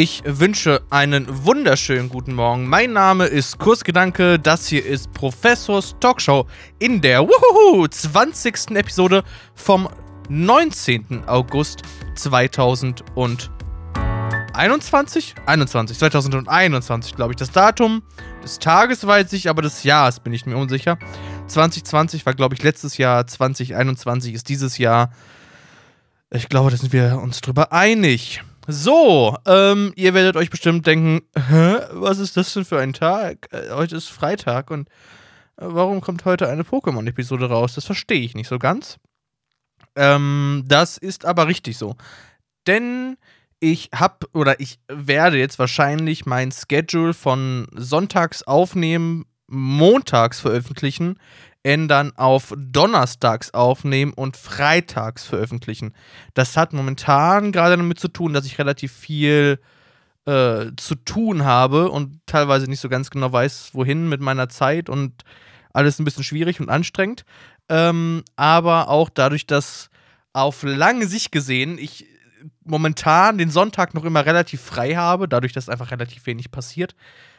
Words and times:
Ich 0.00 0.22
wünsche 0.24 0.80
einen 0.90 1.26
wunderschönen 1.44 2.08
guten 2.08 2.32
Morgen. 2.32 2.68
Mein 2.68 2.92
Name 2.92 3.24
ist 3.24 3.58
Kursgedanke. 3.58 4.38
Das 4.38 4.68
hier 4.68 4.86
ist 4.86 5.12
Professors 5.12 5.96
Talkshow 5.98 6.46
in 6.78 7.00
der 7.00 7.26
wuhuhu, 7.26 7.88
20. 7.88 8.76
Episode 8.76 9.24
vom 9.56 9.88
19. 10.28 11.24
August 11.26 11.82
2021. 12.14 13.50
21, 14.54 15.98
2021, 15.98 17.16
glaube 17.16 17.32
ich. 17.32 17.36
Das 17.36 17.50
Datum 17.50 18.04
des 18.44 18.60
Tages 18.60 19.04
weiß 19.04 19.32
ich, 19.32 19.48
aber 19.48 19.62
des 19.62 19.82
Jahres 19.82 20.20
bin 20.20 20.32
ich 20.32 20.46
mir 20.46 20.56
unsicher. 20.56 20.96
2020 21.48 22.24
war, 22.24 22.34
glaube 22.34 22.54
ich, 22.54 22.62
letztes 22.62 22.98
Jahr. 22.98 23.26
2021 23.26 24.32
ist 24.34 24.48
dieses 24.48 24.78
Jahr. 24.78 25.10
Ich 26.30 26.48
glaube, 26.48 26.70
da 26.70 26.76
sind 26.76 26.92
wir 26.92 27.18
uns 27.20 27.40
drüber 27.40 27.72
einig. 27.72 28.44
So, 28.70 29.34
ähm, 29.46 29.94
ihr 29.96 30.12
werdet 30.12 30.36
euch 30.36 30.50
bestimmt 30.50 30.86
denken, 30.86 31.22
hä, 31.34 31.76
was 31.92 32.18
ist 32.18 32.36
das 32.36 32.52
denn 32.52 32.66
für 32.66 32.78
ein 32.78 32.92
Tag? 32.92 33.48
Äh, 33.50 33.70
heute 33.70 33.96
ist 33.96 34.08
Freitag 34.08 34.70
und 34.70 34.88
äh, 35.56 35.64
warum 35.64 36.02
kommt 36.02 36.26
heute 36.26 36.50
eine 36.50 36.64
Pokémon-Episode 36.64 37.48
raus? 37.48 37.76
Das 37.76 37.86
verstehe 37.86 38.20
ich 38.20 38.34
nicht 38.34 38.46
so 38.48 38.58
ganz. 38.58 38.98
Ähm, 39.96 40.64
das 40.66 40.98
ist 40.98 41.24
aber 41.24 41.48
richtig 41.48 41.78
so. 41.78 41.96
Denn 42.66 43.16
ich 43.58 43.88
habe 43.94 44.26
oder 44.34 44.60
ich 44.60 44.78
werde 44.86 45.38
jetzt 45.38 45.58
wahrscheinlich 45.58 46.26
mein 46.26 46.52
Schedule 46.52 47.14
von 47.14 47.68
Sonntags 47.74 48.42
aufnehmen, 48.42 49.24
montags 49.46 50.40
veröffentlichen, 50.40 51.18
ändern 51.68 52.12
auf 52.16 52.54
Donnerstags 52.56 53.52
aufnehmen 53.52 54.14
und 54.14 54.38
Freitags 54.38 55.26
veröffentlichen. 55.26 55.92
Das 56.32 56.56
hat 56.56 56.72
momentan 56.72 57.52
gerade 57.52 57.76
damit 57.76 58.00
zu 58.00 58.08
tun, 58.08 58.32
dass 58.32 58.46
ich 58.46 58.58
relativ 58.58 58.90
viel 58.90 59.60
äh, 60.24 60.70
zu 60.78 60.94
tun 60.94 61.44
habe 61.44 61.90
und 61.90 62.20
teilweise 62.24 62.70
nicht 62.70 62.80
so 62.80 62.88
ganz 62.88 63.10
genau 63.10 63.30
weiß, 63.30 63.70
wohin 63.74 64.08
mit 64.08 64.22
meiner 64.22 64.48
Zeit 64.48 64.88
und 64.88 65.24
alles 65.74 65.98
ein 65.98 66.06
bisschen 66.06 66.24
schwierig 66.24 66.58
und 66.58 66.70
anstrengend. 66.70 67.26
Ähm, 67.68 68.24
aber 68.36 68.88
auch 68.88 69.10
dadurch, 69.10 69.46
dass 69.46 69.90
auf 70.32 70.62
lange 70.62 71.06
Sicht 71.06 71.32
gesehen 71.32 71.76
ich 71.76 72.06
momentan 72.64 73.36
den 73.36 73.50
Sonntag 73.50 73.92
noch 73.92 74.04
immer 74.04 74.24
relativ 74.24 74.62
frei 74.62 74.94
habe, 74.94 75.28
dadurch, 75.28 75.52
dass 75.52 75.68
einfach 75.68 75.90
relativ 75.90 76.24
wenig 76.24 76.50
passiert, 76.50 76.94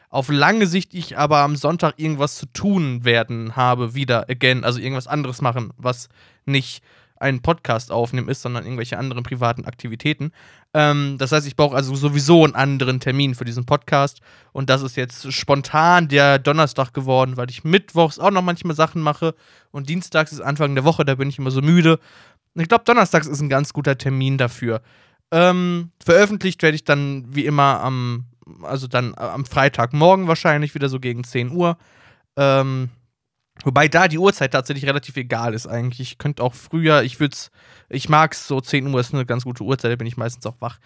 auf 0.09 0.29
lange 0.29 0.65
Sicht 0.67 0.93
ich 0.93 1.17
aber 1.17 1.39
am 1.39 1.55
Sonntag 1.55 1.93
irgendwas 1.97 2.35
zu 2.35 2.47
tun 2.47 3.05
werden 3.05 3.55
habe, 3.55 3.93
wieder, 3.93 4.29
again, 4.29 4.63
also 4.63 4.79
irgendwas 4.79 5.07
anderes 5.07 5.41
machen, 5.41 5.71
was 5.77 6.09
nicht 6.45 6.83
einen 7.19 7.41
Podcast 7.41 7.91
aufnehmen 7.91 8.29
ist, 8.29 8.41
sondern 8.41 8.63
irgendwelche 8.63 8.97
anderen 8.97 9.23
privaten 9.23 9.66
Aktivitäten. 9.66 10.31
Ähm, 10.73 11.17
das 11.17 11.31
heißt, 11.31 11.45
ich 11.47 11.55
brauche 11.55 11.75
also 11.75 11.93
sowieso 11.95 12.43
einen 12.43 12.55
anderen 12.55 12.99
Termin 12.99 13.35
für 13.35 13.45
diesen 13.45 13.66
Podcast. 13.66 14.21
Und 14.53 14.69
das 14.69 14.81
ist 14.81 14.95
jetzt 14.95 15.31
spontan 15.33 16.07
der 16.07 16.39
Donnerstag 16.39 16.94
geworden, 16.94 17.38
weil 17.38 17.49
ich 17.49 17.63
mittwochs 17.63 18.19
auch 18.19 18.31
noch 18.31 18.41
manchmal 18.41 18.75
Sachen 18.75 19.01
mache. 19.01 19.35
Und 19.71 19.89
dienstags 19.89 20.31
ist 20.31 20.41
Anfang 20.41 20.75
der 20.75 20.85
Woche, 20.85 21.05
da 21.05 21.16
bin 21.16 21.29
ich 21.29 21.38
immer 21.38 21.51
so 21.51 21.61
müde. 21.61 21.99
Ich 22.55 22.69
glaube, 22.69 22.85
donnerstags 22.85 23.27
ist 23.27 23.41
ein 23.41 23.49
ganz 23.49 23.73
guter 23.73 23.97
Termin 23.97 24.38
dafür. 24.38 24.81
Ähm, 25.31 25.91
veröffentlicht 26.03 26.63
werde 26.63 26.75
ich 26.75 26.85
dann 26.85 27.25
wie 27.29 27.45
immer 27.45 27.81
am 27.81 28.25
also 28.64 28.88
dann 28.88 29.14
äh, 29.14 29.22
am 29.22 29.45
Freitagmorgen 29.45 30.28
wahrscheinlich 30.28 30.75
wieder 30.75 30.89
so 30.89 31.00
gegen 31.00 31.23
10 31.23 31.52
Uhr. 31.52 31.78
Ähm, 32.36 32.89
wobei 33.64 33.88
da 33.88 34.08
die 34.08 34.17
Uhrzeit 34.17 34.52
tatsächlich 34.52 34.86
relativ 34.86 35.17
egal 35.17 35.53
ist 35.53 35.67
eigentlich. 35.67 36.00
Ich 36.00 36.17
könnte 36.17 36.44
auch 36.44 36.53
früher, 36.53 37.03
ich 37.03 37.19
würde 37.19 37.34
es, 37.34 37.51
ich 37.90 38.09
mag 38.09 38.34
es 38.34 38.47
so, 38.47 38.62
10 38.62 38.88
Uhr 38.88 39.00
ist 39.00 39.13
eine 39.13 39.25
ganz 39.25 39.44
gute 39.44 39.63
Uhrzeit, 39.63 39.91
da 39.91 39.96
bin 39.96 40.07
ich 40.07 40.18
meistens 40.18 40.46
auch 40.46 40.59
wach. 40.59 40.79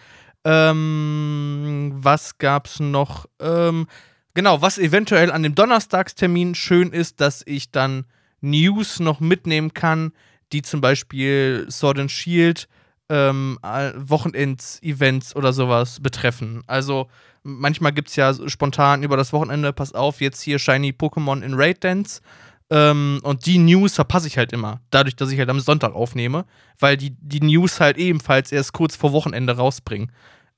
Ähm, 0.45 1.91
was 1.95 2.37
gab's 2.37 2.79
noch? 2.79 3.27
Ähm, 3.39 3.87
genau, 4.33 4.61
was 4.61 4.77
eventuell 4.77 5.31
an 5.31 5.43
dem 5.43 5.55
Donnerstagstermin 5.55 6.55
schön 6.55 6.91
ist, 6.91 7.21
dass 7.21 7.43
ich 7.45 7.71
dann 7.71 8.05
News 8.41 8.99
noch 8.99 9.19
mitnehmen 9.19 9.73
kann, 9.73 10.11
die 10.51 10.61
zum 10.61 10.81
Beispiel 10.81 11.65
Sword 11.69 11.99
and 11.99 12.11
Shield 12.11 12.67
ähm, 13.09 13.59
Wochenends-Events 13.61 15.35
oder 15.35 15.53
sowas 15.53 15.99
betreffen. 16.01 16.63
Also 16.67 17.09
manchmal 17.43 17.91
gibt 17.91 18.09
es 18.09 18.15
ja 18.15 18.33
spontan 18.47 19.03
über 19.03 19.17
das 19.17 19.33
Wochenende, 19.33 19.73
pass 19.73 19.93
auf, 19.93 20.21
jetzt 20.21 20.41
hier 20.41 20.59
Shiny 20.59 20.91
Pokémon 20.91 21.41
in 21.41 21.53
Raid 21.53 21.83
Dance. 21.83 22.21
Ähm, 22.69 23.19
und 23.23 23.45
die 23.45 23.59
News 23.59 23.95
verpasse 23.95 24.27
ich 24.27 24.37
halt 24.37 24.53
immer, 24.53 24.81
dadurch, 24.89 25.15
dass 25.15 25.31
ich 25.31 25.37
halt 25.37 25.49
am 25.49 25.59
Sonntag 25.59 25.93
aufnehme, 25.93 26.45
weil 26.79 26.97
die, 26.97 27.15
die 27.19 27.41
News 27.41 27.79
halt 27.79 27.97
ebenfalls 27.97 28.51
erst 28.51 28.73
kurz 28.73 28.95
vor 28.95 29.11
Wochenende 29.11 29.57
rausbringen. 29.57 30.11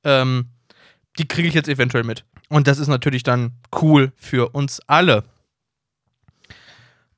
Ähm, 0.04 0.50
die 1.18 1.28
kriege 1.28 1.48
ich 1.48 1.54
jetzt 1.54 1.70
eventuell 1.70 2.04
mit. 2.04 2.26
Und 2.50 2.68
das 2.68 2.78
ist 2.78 2.88
natürlich 2.88 3.24
dann 3.24 3.54
cool 3.82 4.12
für 4.16 4.50
uns 4.50 4.80
alle. 4.88 5.24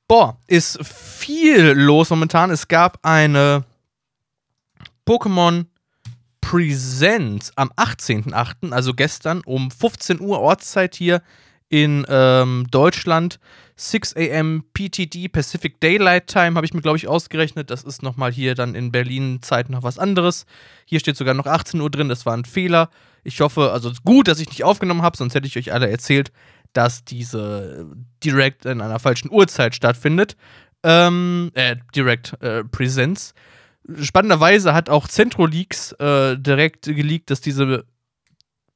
Boah, 0.08 0.38
ist 0.46 0.82
viel 0.84 1.72
los 1.72 2.08
momentan. 2.08 2.50
Es 2.50 2.66
gab 2.66 2.98
eine 3.02 3.64
Pokémon 5.08 5.64
Presents 6.42 7.50
am 7.56 7.70
18.08., 7.78 8.72
also 8.72 8.92
gestern 8.92 9.40
um 9.46 9.70
15 9.70 10.20
Uhr 10.20 10.38
Ortszeit 10.38 10.94
hier 10.94 11.22
in 11.70 12.04
ähm, 12.10 12.66
Deutschland. 12.70 13.40
6 13.76 14.16
a.m. 14.16 14.64
PTD 14.74 15.28
Pacific 15.28 15.80
Daylight 15.80 16.26
Time 16.26 16.56
habe 16.56 16.66
ich 16.66 16.74
mir, 16.74 16.82
glaube 16.82 16.98
ich, 16.98 17.08
ausgerechnet. 17.08 17.70
Das 17.70 17.84
ist 17.84 18.02
nochmal 18.02 18.30
hier 18.32 18.54
dann 18.54 18.74
in 18.74 18.92
Berlin 18.92 19.38
Zeit 19.40 19.70
noch 19.70 19.82
was 19.82 19.98
anderes. 19.98 20.44
Hier 20.84 21.00
steht 21.00 21.16
sogar 21.16 21.32
noch 21.32 21.46
18 21.46 21.80
Uhr 21.80 21.90
drin, 21.90 22.10
das 22.10 22.26
war 22.26 22.36
ein 22.36 22.44
Fehler. 22.44 22.90
Ich 23.24 23.40
hoffe, 23.40 23.72
also 23.72 23.90
gut, 24.04 24.28
dass 24.28 24.40
ich 24.40 24.48
nicht 24.48 24.62
aufgenommen 24.62 25.00
habe, 25.00 25.16
sonst 25.16 25.34
hätte 25.34 25.46
ich 25.46 25.56
euch 25.56 25.72
alle 25.72 25.88
erzählt, 25.88 26.32
dass 26.74 27.02
diese 27.06 27.86
Direct 28.22 28.66
in 28.66 28.82
einer 28.82 28.98
falschen 28.98 29.30
Uhrzeit 29.30 29.74
stattfindet. 29.74 30.36
Ähm, 30.82 31.50
äh, 31.54 31.76
Direct 31.94 32.42
äh, 32.42 32.62
Presents 32.62 33.32
spannenderweise 33.96 34.74
hat 34.74 34.90
auch 34.90 35.08
Centroleaks 35.08 35.92
äh, 35.92 36.36
direkt 36.38 36.84
geleakt, 36.84 37.30
dass 37.30 37.40
diese 37.40 37.84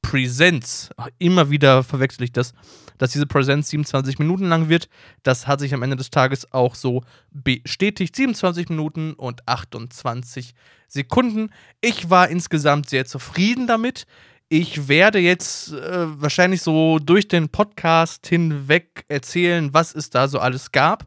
Präsenz, 0.03 0.91
immer 1.19 1.51
wieder 1.51 1.85
verwechsel 1.85 2.25
ich 2.25 2.33
das, 2.33 2.53
dass 2.99 3.13
diese 3.13 3.27
Präsenz 3.27 3.71
27 3.71 4.19
Minuten 4.19 4.49
lang 4.49 4.69
wird. 4.69 4.89
Das 5.23 5.47
hat 5.47 5.61
sich 5.61 5.73
am 5.75 5.83
Ende 5.83 5.97
des 5.97 6.11
Tages 6.11 6.53
auch 6.53 6.75
so 6.75 7.03
bestätigt. 7.31 8.15
27 8.17 8.69
Minuten 8.69 9.15
und 9.15 9.47
28 9.49 10.55
Sekunden. 10.89 11.51
Ich 11.81 12.11
war 12.11 12.29
insgesamt 12.29 12.91
sehr 12.91 13.07
zufrieden 13.07 13.67
damit. 13.67 14.07
Ich 14.49 14.87
werde 14.89 15.19
jetzt 15.19 15.73
äh, 15.73 16.21
wahrscheinlich 16.21 16.61
so 16.61 16.99
durch 16.99 17.27
den 17.27 17.49
Podcast 17.49 18.27
hinweg 18.27 19.05
erzählen, 19.09 19.73
was 19.73 19.95
es 19.95 20.11
da 20.11 20.29
so 20.29 20.41
alles 20.41 20.73
gab. 20.73 21.07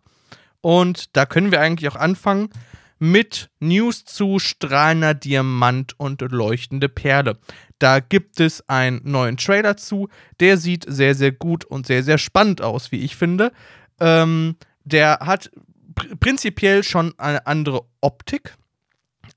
Und 0.61 1.15
da 1.15 1.27
können 1.27 1.51
wir 1.51 1.61
eigentlich 1.61 1.91
auch 1.91 1.95
anfangen 1.95 2.49
mit 2.99 3.49
News 3.59 4.05
zu 4.05 4.39
strahlender 4.39 5.13
Diamant 5.13 5.99
und 5.99 6.21
leuchtende 6.21 6.89
Perle. 6.89 7.37
Da 7.79 7.99
gibt 7.99 8.39
es 8.39 8.67
einen 8.69 9.01
neuen 9.03 9.37
Trailer 9.37 9.77
zu, 9.77 10.09
der 10.39 10.57
sieht 10.57 10.85
sehr, 10.87 11.15
sehr 11.15 11.31
gut 11.31 11.65
und 11.65 11.87
sehr, 11.87 12.03
sehr 12.03 12.17
spannend 12.17 12.61
aus, 12.61 12.91
wie 12.91 13.01
ich 13.01 13.15
finde. 13.15 13.51
Ähm, 13.99 14.55
der 14.83 15.19
hat 15.21 15.51
pr 15.95 16.15
prinzipiell 16.19 16.83
schon 16.83 17.13
eine 17.17 17.45
andere 17.47 17.85
Optik. 18.01 18.55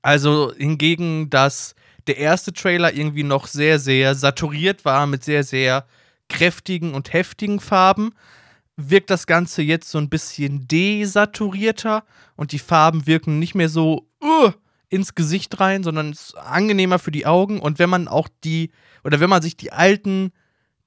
Also 0.01 0.53
hingegen, 0.55 1.29
dass 1.29 1.75
der 2.07 2.17
erste 2.17 2.53
Trailer 2.53 2.93
irgendwie 2.93 3.23
noch 3.23 3.47
sehr, 3.47 3.79
sehr 3.79 4.15
saturiert 4.15 4.85
war 4.85 5.05
mit 5.05 5.23
sehr, 5.23 5.43
sehr 5.43 5.85
kräftigen 6.29 6.93
und 6.93 7.11
heftigen 7.11 7.59
Farben, 7.59 8.13
wirkt 8.79 9.09
das 9.09 9.27
Ganze 9.27 9.61
jetzt 9.61 9.89
so 9.89 9.97
ein 9.97 10.09
bisschen 10.09 10.67
desaturierter 10.67 12.03
und 12.35 12.51
die 12.51 12.59
Farben 12.59 13.07
wirken 13.07 13.39
nicht 13.39 13.55
mehr 13.55 13.69
so 13.69 14.07
uh, 14.23 14.51
ins 14.89 15.15
Gesicht 15.15 15.59
rein, 15.59 15.83
sondern 15.83 16.11
es 16.11 16.29
ist 16.29 16.37
angenehmer 16.37 16.99
für 16.99 17.11
die 17.11 17.25
Augen. 17.25 17.59
Und 17.59 17.79
wenn 17.79 17.89
man 17.89 18.07
auch 18.07 18.27
die, 18.43 18.71
oder 19.03 19.19
wenn 19.19 19.29
man 19.29 19.41
sich 19.41 19.57
die 19.57 19.71
alten 19.71 20.31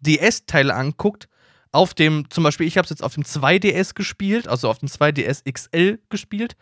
DS-Teile 0.01 0.75
anguckt, 0.75 1.29
auf 1.71 1.95
dem, 1.95 2.29
zum 2.29 2.45
Beispiel, 2.45 2.67
ich 2.67 2.77
habe 2.77 2.85
es 2.85 2.91
jetzt 2.91 3.03
auf 3.03 3.15
dem 3.15 3.23
2DS 3.23 3.95
gespielt, 3.95 4.47
also 4.47 4.69
auf 4.69 4.79
dem 4.79 4.89
2DS 4.89 5.51
XL 5.51 6.01
gespielt, 6.11 6.55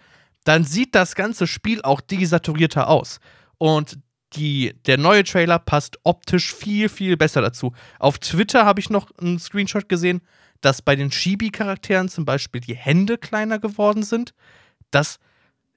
dann 0.44 0.64
sieht 0.64 0.94
das 0.94 1.14
ganze 1.14 1.46
Spiel 1.46 1.82
auch 1.82 2.00
desaturierter 2.00 2.88
aus. 2.88 3.18
Und 3.58 3.98
die, 4.34 4.74
der 4.86 4.96
neue 4.96 5.24
Trailer 5.24 5.58
passt 5.58 5.98
optisch 6.04 6.54
viel, 6.54 6.88
viel 6.88 7.16
besser 7.16 7.40
dazu. 7.40 7.72
Auf 7.98 8.18
Twitter 8.18 8.64
habe 8.64 8.80
ich 8.80 8.88
noch 8.88 9.10
einen 9.18 9.38
Screenshot 9.40 9.88
gesehen, 9.88 10.20
dass 10.60 10.82
bei 10.82 10.96
den 10.96 11.10
Chibi-Charakteren 11.10 12.08
zum 12.08 12.24
Beispiel 12.24 12.60
die 12.60 12.74
Hände 12.76 13.18
kleiner 13.18 13.58
geworden 13.58 14.02
sind. 14.02 14.34
Das 14.90 15.18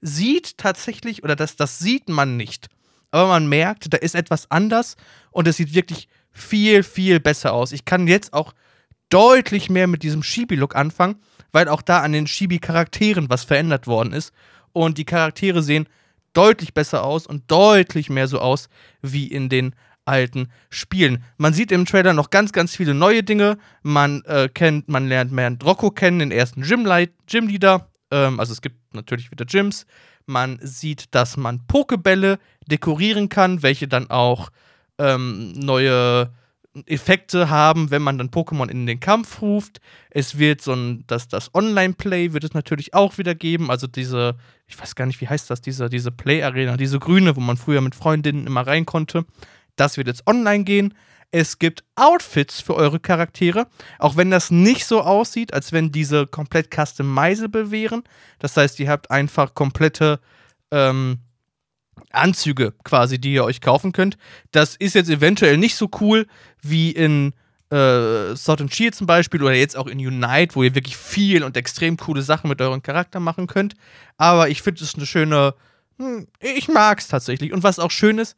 sieht 0.00 0.58
tatsächlich, 0.58 1.22
oder 1.24 1.36
das, 1.36 1.56
das 1.56 1.78
sieht 1.78 2.08
man 2.08 2.36
nicht. 2.36 2.68
Aber 3.10 3.28
man 3.28 3.48
merkt, 3.48 3.92
da 3.92 3.96
ist 3.96 4.14
etwas 4.14 4.50
anders 4.50 4.96
und 5.30 5.46
es 5.48 5.56
sieht 5.56 5.74
wirklich 5.74 6.08
viel, 6.32 6.82
viel 6.82 7.20
besser 7.20 7.52
aus. 7.52 7.72
Ich 7.72 7.84
kann 7.84 8.08
jetzt 8.08 8.32
auch 8.32 8.52
deutlich 9.08 9.70
mehr 9.70 9.86
mit 9.86 10.02
diesem 10.02 10.22
Chibi-Look 10.22 10.74
anfangen, 10.74 11.16
weil 11.52 11.68
auch 11.68 11.82
da 11.82 12.00
an 12.00 12.12
den 12.12 12.26
Chibi-Charakteren 12.26 13.30
was 13.30 13.44
verändert 13.44 13.86
worden 13.86 14.12
ist. 14.12 14.32
Und 14.72 14.98
die 14.98 15.04
Charaktere 15.04 15.62
sehen 15.62 15.88
deutlich 16.32 16.74
besser 16.74 17.04
aus 17.04 17.26
und 17.26 17.48
deutlich 17.50 18.10
mehr 18.10 18.26
so 18.26 18.40
aus 18.40 18.68
wie 19.00 19.28
in 19.28 19.48
den 19.48 19.74
alten 20.04 20.48
Spielen. 20.70 21.24
Man 21.36 21.52
sieht 21.52 21.72
im 21.72 21.86
Trailer 21.86 22.12
noch 22.12 22.30
ganz, 22.30 22.52
ganz 22.52 22.76
viele 22.76 22.94
neue 22.94 23.22
Dinge. 23.22 23.58
Man 23.82 24.22
äh, 24.24 24.48
kennt, 24.48 24.88
man 24.88 25.08
lernt 25.08 25.34
Bernd 25.34 25.64
Rocco 25.64 25.90
kennen, 25.90 26.18
den 26.18 26.30
ersten 26.30 26.62
Gym-Leader. 26.62 27.88
Ähm, 28.10 28.40
also 28.40 28.52
es 28.52 28.62
gibt 28.62 28.94
natürlich 28.94 29.30
wieder 29.30 29.44
Gyms. 29.44 29.86
Man 30.26 30.58
sieht, 30.62 31.14
dass 31.14 31.36
man 31.36 31.66
Pokebälle 31.66 32.38
dekorieren 32.66 33.28
kann, 33.28 33.62
welche 33.62 33.88
dann 33.88 34.10
auch 34.10 34.50
ähm, 34.98 35.52
neue 35.52 36.30
Effekte 36.86 37.50
haben, 37.50 37.90
wenn 37.90 38.02
man 38.02 38.18
dann 38.18 38.30
Pokémon 38.30 38.68
in 38.68 38.86
den 38.86 38.98
Kampf 38.98 39.40
ruft. 39.40 39.80
Es 40.10 40.38
wird 40.38 40.60
so 40.60 40.72
ein, 40.72 41.04
das, 41.06 41.28
das 41.28 41.54
Online-Play 41.54 42.32
wird 42.32 42.42
es 42.42 42.52
natürlich 42.52 42.94
auch 42.94 43.16
wieder 43.16 43.34
geben. 43.34 43.70
Also 43.70 43.86
diese, 43.86 44.36
ich 44.66 44.78
weiß 44.78 44.94
gar 44.96 45.06
nicht, 45.06 45.20
wie 45.20 45.28
heißt 45.28 45.50
das, 45.50 45.60
diese, 45.60 45.88
diese 45.88 46.10
Play-Arena, 46.10 46.76
diese 46.76 46.98
grüne, 46.98 47.36
wo 47.36 47.40
man 47.40 47.56
früher 47.56 47.80
mit 47.80 47.94
Freundinnen 47.94 48.46
immer 48.46 48.66
rein 48.66 48.86
konnte. 48.86 49.24
Das 49.76 49.96
wird 49.96 50.06
jetzt 50.06 50.26
online 50.26 50.64
gehen. 50.64 50.94
Es 51.30 51.58
gibt 51.58 51.82
Outfits 51.96 52.60
für 52.60 52.76
eure 52.76 53.00
Charaktere, 53.00 53.66
auch 53.98 54.16
wenn 54.16 54.30
das 54.30 54.52
nicht 54.52 54.86
so 54.86 55.00
aussieht, 55.00 55.52
als 55.52 55.72
wenn 55.72 55.90
diese 55.90 56.28
komplett 56.28 56.72
customizable 56.72 57.72
wären. 57.72 58.04
Das 58.38 58.56
heißt, 58.56 58.78
ihr 58.78 58.88
habt 58.88 59.10
einfach 59.10 59.54
komplette 59.54 60.20
ähm, 60.70 61.18
Anzüge 62.10 62.72
quasi, 62.84 63.20
die 63.20 63.32
ihr 63.32 63.44
euch 63.44 63.60
kaufen 63.60 63.92
könnt. 63.92 64.16
Das 64.52 64.76
ist 64.76 64.94
jetzt 64.94 65.10
eventuell 65.10 65.58
nicht 65.58 65.74
so 65.74 65.90
cool 66.00 66.26
wie 66.62 66.92
in 66.92 67.32
äh, 67.70 68.36
Sword 68.36 68.60
and 68.60 68.74
Shield 68.74 68.94
zum 68.94 69.06
Beispiel 69.06 69.42
oder 69.42 69.54
jetzt 69.54 69.76
auch 69.76 69.88
in 69.88 69.98
Unite, 69.98 70.54
wo 70.54 70.62
ihr 70.62 70.74
wirklich 70.74 70.96
viel 70.96 71.42
und 71.42 71.56
extrem 71.56 71.96
coole 71.96 72.22
Sachen 72.22 72.48
mit 72.48 72.60
eurem 72.60 72.82
Charakter 72.82 73.18
machen 73.20 73.46
könnt. 73.46 73.74
Aber 74.16 74.48
ich 74.48 74.62
finde 74.62 74.84
es 74.84 74.94
eine 74.94 75.06
schöne. 75.06 75.54
Hm, 75.98 76.28
ich 76.40 76.68
mag 76.68 77.00
es 77.00 77.08
tatsächlich. 77.08 77.52
Und 77.52 77.62
was 77.62 77.78
auch 77.78 77.90
schön 77.90 78.18
ist, 78.18 78.36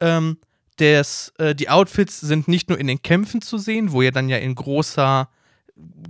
ähm, 0.00 0.38
des, 0.78 1.32
äh, 1.38 1.54
die 1.54 1.68
Outfits 1.68 2.20
sind 2.20 2.48
nicht 2.48 2.68
nur 2.68 2.78
in 2.78 2.86
den 2.86 3.02
Kämpfen 3.02 3.42
zu 3.42 3.58
sehen, 3.58 3.92
wo 3.92 4.02
ihr 4.02 4.12
dann 4.12 4.28
ja 4.28 4.38
in 4.38 4.54
großer, 4.54 5.28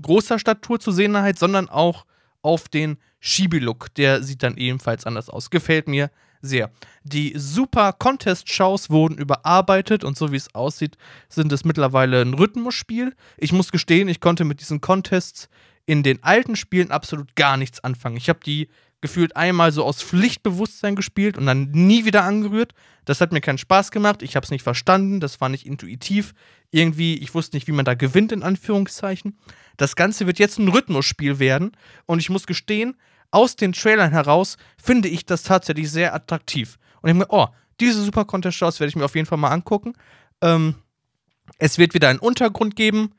großer 0.03 0.39
Statur 0.39 0.81
zu 0.81 0.93
sehen 0.93 1.13
seid, 1.13 1.39
sondern 1.39 1.69
auch 1.69 2.07
auf 2.43 2.69
den 2.69 2.99
Schibi-Look. 3.21 3.95
Der 3.95 4.23
sieht 4.23 4.43
dann 4.43 4.57
ebenfalls 4.57 5.07
anders 5.07 5.31
aus. 5.31 5.51
Gefällt 5.51 5.89
mir 5.89 6.11
sehr. 6.43 6.71
Die 7.03 7.33
Super 7.37 7.93
Contest-Shows 7.95 8.91
wurden 8.91 9.17
überarbeitet 9.17 10.05
und 10.05 10.17
so 10.17 10.31
wie 10.31 10.37
es 10.37 10.55
aussieht, 10.55 10.97
sind 11.29 11.51
es 11.53 11.65
mittlerweile 11.65 12.21
ein 12.21 12.35
Rhythmusspiel. 12.35 13.15
Ich 13.39 13.53
muss 13.53 13.73
gestehen, 13.73 14.09
ich 14.09 14.21
konnte 14.21 14.45
mit 14.45 14.61
diesen 14.61 14.81
Contests 14.81 15.49
in 15.87 16.03
den 16.03 16.23
alten 16.23 16.57
Spielen 16.57 16.91
absolut 16.91 17.35
gar 17.35 17.57
nichts 17.57 17.83
anfangen. 17.83 18.17
Ich 18.17 18.29
habe 18.29 18.41
die 18.45 18.69
gefühlt 19.05 19.37
einmal 19.37 19.71
so 19.71 19.85
aus 19.85 20.03
Pflichtbewusstsein 20.03 20.97
gespielt 20.97 21.37
und 21.37 21.45
dann 21.45 21.71
nie 21.73 22.07
wieder 22.07 22.25
angerührt. 22.25 22.73
Das 23.05 23.21
hat 23.21 23.33
mir 23.33 23.43
keinen 23.43 23.59
Spaß 23.59 23.91
gemacht. 23.91 24.23
Ich 24.23 24.35
habe 24.35 24.45
es 24.45 24.51
nicht 24.51 24.63
verstanden. 24.63 25.21
Das 25.21 25.43
war 25.43 25.51
nicht 25.51 25.67
intuitiv. 25.67 26.33
Irgendwie, 26.71 27.19
ich 27.19 27.35
wusste 27.35 27.55
nicht, 27.55 27.67
wie 27.67 27.73
man 27.73 27.85
da 27.85 27.93
gewinnt, 27.93 28.33
in 28.33 28.43
Anführungszeichen. 28.43 29.39
Das 29.77 29.95
Ganze 29.95 30.27
wird 30.27 30.39
jetzt 30.39 30.59
ein 30.59 30.69
Rhythmusspiel 30.69 31.39
werden. 31.39 31.73
Und 32.07 32.19
ich 32.19 32.31
muss 32.31 32.47
gestehen, 32.47 32.97
aus 33.31 33.57
den 33.57 33.75
Trailern 33.75 34.11
heraus 34.11 34.57
finde 34.83 35.09
ich 35.09 35.27
das 35.27 35.43
tatsächlich 35.43 35.91
sehr 35.91 36.15
attraktiv. 36.15 36.79
Und 37.03 37.11
ich 37.11 37.17
mir, 37.17 37.27
oh, 37.29 37.49
diese 37.81 38.03
Super 38.03 38.25
Contest 38.25 38.57
Shows 38.57 38.81
werde 38.81 38.89
ich 38.89 38.97
mir 38.97 39.05
auf 39.05 39.15
jeden 39.17 39.27
Fall 39.27 39.37
mal 39.37 39.51
angucken. 39.51 39.93
Ähm, 40.41 40.77
es 41.59 41.77
wird 41.77 41.93
wieder 41.93 42.09
einen 42.09 42.21
Untergrund 42.21 42.75
geben, 42.75 43.13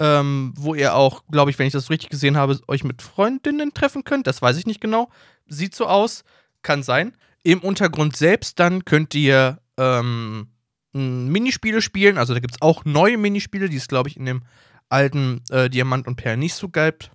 ähm, 0.00 0.54
wo 0.56 0.74
ihr 0.74 0.94
auch, 0.94 1.24
glaube 1.30 1.50
ich, 1.50 1.58
wenn 1.58 1.66
ich 1.66 1.74
das 1.74 1.90
richtig 1.90 2.08
gesehen 2.08 2.36
habe, 2.36 2.58
euch 2.66 2.82
mit 2.82 3.02
Freundinnen 3.02 3.74
treffen 3.74 4.02
könnt. 4.02 4.26
Das 4.26 4.40
weiß 4.40 4.56
ich 4.56 4.66
nicht 4.66 4.80
genau. 4.80 5.10
Sieht 5.46 5.74
so 5.74 5.86
aus, 5.86 6.24
kann 6.62 6.82
sein. 6.82 7.14
Im 7.42 7.60
Untergrund 7.60 8.16
selbst 8.16 8.58
dann 8.58 8.84
könnt 8.86 9.14
ihr 9.14 9.60
ähm, 9.76 10.48
Minispiele 10.92 11.82
spielen. 11.82 12.16
Also 12.16 12.32
da 12.32 12.40
gibt 12.40 12.54
es 12.54 12.62
auch 12.62 12.84
neue 12.86 13.18
Minispiele, 13.18 13.68
die 13.68 13.76
es, 13.76 13.88
glaube 13.88 14.08
ich, 14.08 14.16
in 14.16 14.24
dem 14.24 14.42
alten 14.88 15.42
äh, 15.50 15.68
Diamant 15.68 16.06
und 16.06 16.16
Perl 16.16 16.38
nicht 16.38 16.54
so 16.54 16.70
gab. 16.70 17.10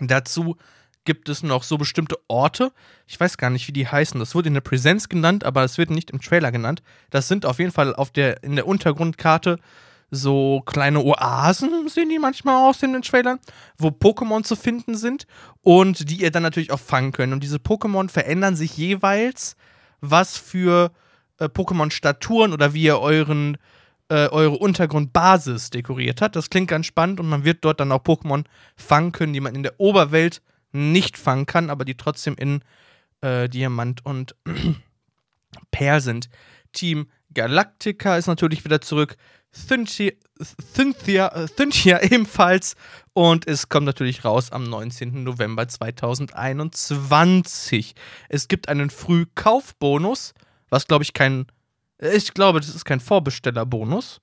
Dazu 0.00 0.56
gibt 1.04 1.28
es 1.28 1.42
noch 1.42 1.64
so 1.64 1.76
bestimmte 1.76 2.16
Orte. 2.28 2.72
Ich 3.06 3.18
weiß 3.18 3.38
gar 3.38 3.50
nicht, 3.50 3.66
wie 3.68 3.72
die 3.72 3.88
heißen. 3.88 4.18
Das 4.20 4.34
wurde 4.34 4.48
in 4.48 4.54
der 4.54 4.60
Präsenz 4.60 5.08
genannt, 5.08 5.44
aber 5.44 5.64
es 5.64 5.78
wird 5.78 5.90
nicht 5.90 6.12
im 6.12 6.20
Trailer 6.20 6.52
genannt. 6.52 6.82
Das 7.10 7.28
sind 7.28 7.44
auf 7.44 7.58
jeden 7.58 7.72
Fall 7.72 7.94
auf 7.94 8.10
der, 8.10 8.42
in 8.42 8.56
der 8.56 8.66
Untergrundkarte 8.66 9.58
so 10.14 10.62
kleine 10.66 11.00
Oasen, 11.00 11.88
sehen 11.88 12.08
die 12.08 12.18
manchmal 12.18 12.68
aus 12.68 12.82
in 12.82 12.92
den 12.92 13.02
Trailern, 13.02 13.38
wo 13.78 13.88
Pokémon 13.88 14.44
zu 14.44 14.56
finden 14.56 14.94
sind 14.94 15.26
und 15.62 16.10
die 16.10 16.22
ihr 16.22 16.30
dann 16.30 16.42
natürlich 16.42 16.72
auch 16.72 16.80
fangen 16.80 17.12
könnt. 17.12 17.32
Und 17.32 17.42
diese 17.42 17.58
Pokémon 17.58 18.08
verändern 18.08 18.56
sich 18.56 18.76
jeweils, 18.76 19.56
was 20.00 20.36
für 20.36 20.92
äh, 21.38 21.46
Pokémon-Staturen 21.46 22.52
oder 22.52 22.74
wie 22.74 22.84
ihr 22.84 23.00
euren 23.00 23.56
äh, 24.10 24.28
eure 24.28 24.56
Untergrundbasis 24.56 25.70
dekoriert 25.70 26.20
hat. 26.20 26.36
Das 26.36 26.50
klingt 26.50 26.68
ganz 26.68 26.86
spannend 26.86 27.20
und 27.20 27.28
man 27.28 27.44
wird 27.44 27.64
dort 27.64 27.80
dann 27.80 27.92
auch 27.92 28.02
Pokémon 28.02 28.44
fangen 28.76 29.12
können, 29.12 29.32
die 29.32 29.40
man 29.40 29.54
in 29.54 29.62
der 29.62 29.80
Oberwelt 29.80 30.42
nicht 30.72 31.16
fangen 31.16 31.46
kann, 31.46 31.70
aber 31.70 31.84
die 31.84 31.96
trotzdem 31.96 32.34
in 32.36 32.60
äh, 33.22 33.48
Diamant 33.48 34.04
und 34.04 34.34
Perl 35.70 36.00
sind. 36.00 36.28
Team 36.72 37.06
Galactica 37.32 38.16
ist 38.16 38.26
natürlich 38.26 38.64
wieder 38.64 38.80
zurück. 38.80 39.16
Cynthia, 39.54 40.12
ebenfalls. 42.02 42.74
Und 43.12 43.46
es 43.46 43.68
kommt 43.68 43.86
natürlich 43.86 44.24
raus 44.24 44.50
am 44.50 44.64
19. 44.64 45.22
November 45.22 45.68
2021. 45.68 47.94
Es 48.28 48.48
gibt 48.48 48.68
einen 48.68 48.90
Frühkaufbonus, 48.90 50.34
was 50.68 50.88
glaube 50.88 51.04
ich 51.04 51.12
kein. 51.12 51.46
Ich 52.00 52.34
glaube, 52.34 52.58
das 52.60 52.74
ist 52.74 52.84
kein 52.84 52.98
Vorbestellerbonus. 53.00 54.20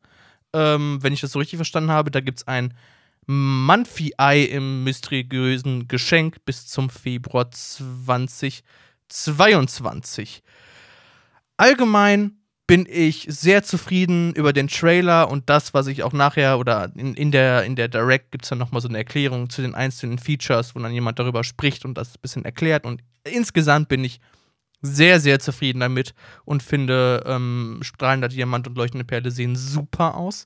Ähm, 0.53 0.99
wenn 1.01 1.13
ich 1.13 1.21
das 1.21 1.31
so 1.31 1.39
richtig 1.39 1.55
verstanden 1.57 1.91
habe, 1.91 2.11
da 2.11 2.19
gibt 2.19 2.39
es 2.39 2.47
ein 2.47 2.73
Manfi-Ei 3.25 4.41
im 4.41 4.83
mysteriösen 4.83 5.87
Geschenk 5.87 6.43
bis 6.43 6.67
zum 6.67 6.89
Februar 6.89 7.49
2022. 7.51 10.43
Allgemein 11.55 12.40
bin 12.71 12.87
ich 12.89 13.25
sehr 13.27 13.63
zufrieden 13.63 14.33
über 14.33 14.53
den 14.53 14.69
Trailer 14.69 15.29
und 15.29 15.49
das, 15.49 15.73
was 15.73 15.87
ich 15.87 16.03
auch 16.03 16.13
nachher 16.13 16.57
oder 16.57 16.89
in, 16.95 17.15
in 17.15 17.29
der, 17.29 17.65
in 17.65 17.75
der 17.75 17.89
Direct 17.89 18.31
gibt 18.31 18.45
es 18.45 18.49
dann 18.49 18.59
nochmal 18.59 18.79
so 18.79 18.87
eine 18.87 18.97
Erklärung 18.97 19.49
zu 19.49 19.61
den 19.61 19.75
einzelnen 19.75 20.17
Features, 20.17 20.73
wo 20.73 20.79
dann 20.79 20.93
jemand 20.93 21.19
darüber 21.19 21.43
spricht 21.43 21.83
und 21.83 21.95
das 21.95 22.15
ein 22.15 22.21
bisschen 22.21 22.45
erklärt. 22.45 22.85
Und 22.85 23.03
insgesamt 23.25 23.89
bin 23.89 24.05
ich 24.05 24.21
sehr, 24.81 25.19
sehr 25.19 25.41
zufrieden 25.41 25.81
damit 25.81 26.13
und 26.45 26.63
finde, 26.63 27.21
ähm, 27.25 27.79
strahlender 27.81 28.29
Diamant 28.29 28.69
und 28.69 28.77
leuchtende 28.77 29.03
Perle 29.03 29.31
sehen 29.31 29.57
super 29.57 30.15
aus. 30.15 30.45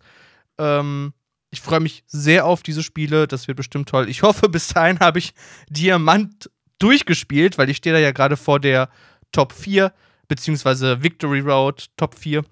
Ähm, 0.58 1.14
ich 1.52 1.62
freue 1.62 1.80
mich 1.80 2.04
sehr 2.08 2.48
auf 2.48 2.64
diese 2.64 2.82
Spiele. 2.82 3.28
Das 3.28 3.48
wird 3.48 3.58
bestimmt 3.58 3.88
toll. 3.88 4.10
Ich 4.10 4.24
hoffe, 4.24 4.50
bis 4.50 4.70
dahin 4.70 5.00
habe 5.00 5.20
ich 5.20 5.36
Diamant 5.70 6.50
durchgespielt, 6.80 7.60
weil 7.60 7.70
ich 7.70 7.78
stehe 7.78 7.94
da 7.94 8.00
ja 8.00 8.14
gerade 8.14 8.36
vor 8.36 8.60
der 8.60 8.90
Top 9.32 9.54
4, 9.54 9.94
beziehungsweise 10.28 11.04
Victory 11.04 11.40
Road 11.40 11.88
Top 11.98 12.16
4. 12.16 12.44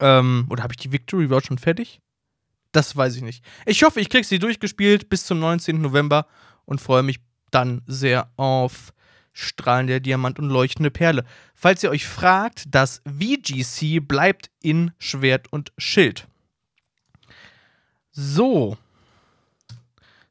Ähm, 0.00 0.46
oder 0.48 0.62
habe 0.62 0.72
ich 0.72 0.78
die 0.78 0.92
Victory 0.92 1.26
Road 1.26 1.46
schon 1.46 1.58
fertig? 1.58 2.00
Das 2.72 2.96
weiß 2.96 3.16
ich 3.16 3.22
nicht. 3.22 3.44
Ich 3.64 3.82
hoffe, 3.82 4.00
ich 4.00 4.08
kriege 4.08 4.26
sie 4.26 4.38
durchgespielt 4.38 5.08
bis 5.08 5.24
zum 5.24 5.38
19. 5.38 5.80
November 5.80 6.26
und 6.64 6.80
freue 6.80 7.02
mich 7.02 7.20
dann 7.50 7.82
sehr 7.86 8.30
auf 8.36 8.92
Strahlen 9.32 9.86
der 9.86 10.00
Diamant 10.00 10.38
und 10.38 10.48
leuchtende 10.48 10.90
Perle. 10.90 11.24
Falls 11.54 11.82
ihr 11.82 11.90
euch 11.90 12.06
fragt, 12.06 12.64
das 12.68 13.02
VGC 13.06 14.00
bleibt 14.00 14.50
in 14.62 14.92
Schwert 14.98 15.52
und 15.52 15.72
Schild. 15.78 16.26
So. 18.12 18.78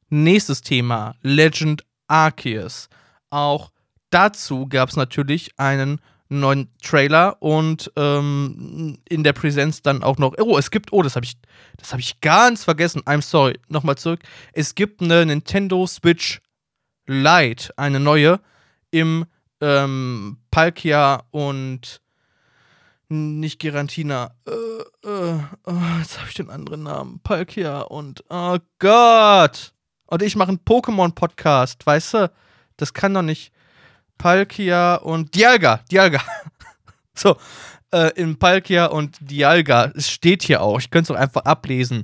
Nächstes 0.09 0.61
Thema: 0.61 1.15
Legend 1.21 1.85
Arceus. 2.07 2.89
Auch 3.29 3.71
dazu 4.09 4.67
gab 4.67 4.89
es 4.89 4.95
natürlich 4.95 5.51
einen 5.59 6.01
neuen 6.29 6.69
Trailer 6.81 7.41
und 7.41 7.91
ähm, 7.95 8.97
in 9.07 9.23
der 9.23 9.33
Präsenz 9.33 9.81
dann 9.81 10.03
auch 10.03 10.17
noch. 10.17 10.35
Oh, 10.39 10.57
es 10.57 10.71
gibt. 10.71 10.91
Oh, 10.91 11.01
das 11.01 11.15
habe 11.15 11.25
ich, 11.25 11.37
das 11.77 11.91
habe 11.91 12.01
ich 12.01 12.19
ganz 12.21 12.63
vergessen. 12.63 13.01
I'm 13.03 13.21
sorry. 13.21 13.59
Nochmal 13.67 13.97
zurück. 13.97 14.21
Es 14.53 14.75
gibt 14.75 15.01
eine 15.01 15.25
Nintendo 15.25 15.85
Switch 15.87 16.41
Lite, 17.07 17.71
eine 17.77 17.99
neue 17.99 18.39
im 18.91 19.25
ähm, 19.61 20.37
Palkia 20.49 21.23
und 21.31 22.01
nicht 23.09 23.59
Gerantina. 23.59 24.31
Äh, 24.47 25.07
äh, 25.07 25.39
oh, 25.65 25.73
jetzt 25.99 26.19
habe 26.19 26.29
ich 26.29 26.35
den 26.35 26.49
anderen 26.49 26.83
Namen. 26.83 27.19
Palkia 27.19 27.81
und. 27.81 28.23
Oh 28.29 28.57
Gott! 28.79 29.73
Und 30.07 30.21
ich 30.21 30.35
mache 30.35 30.49
einen 30.49 30.59
Pokémon-Podcast, 30.59 31.85
weißt 31.85 32.13
du? 32.15 32.31
Das 32.77 32.93
kann 32.93 33.13
doch 33.13 33.21
nicht. 33.21 33.51
Palkia 34.17 34.95
und 34.95 35.35
Dialga. 35.35 35.81
Dialga. 35.91 36.21
so. 37.15 37.37
Äh, 37.91 38.11
in 38.15 38.37
Palkia 38.37 38.87
und 38.87 39.17
Dialga. 39.21 39.91
Es 39.95 40.09
steht 40.09 40.43
hier 40.43 40.61
auch. 40.61 40.79
Ich 40.79 40.89
könnte 40.89 41.13
es 41.13 41.17
auch 41.17 41.21
einfach 41.21 41.45
ablesen. 41.45 42.03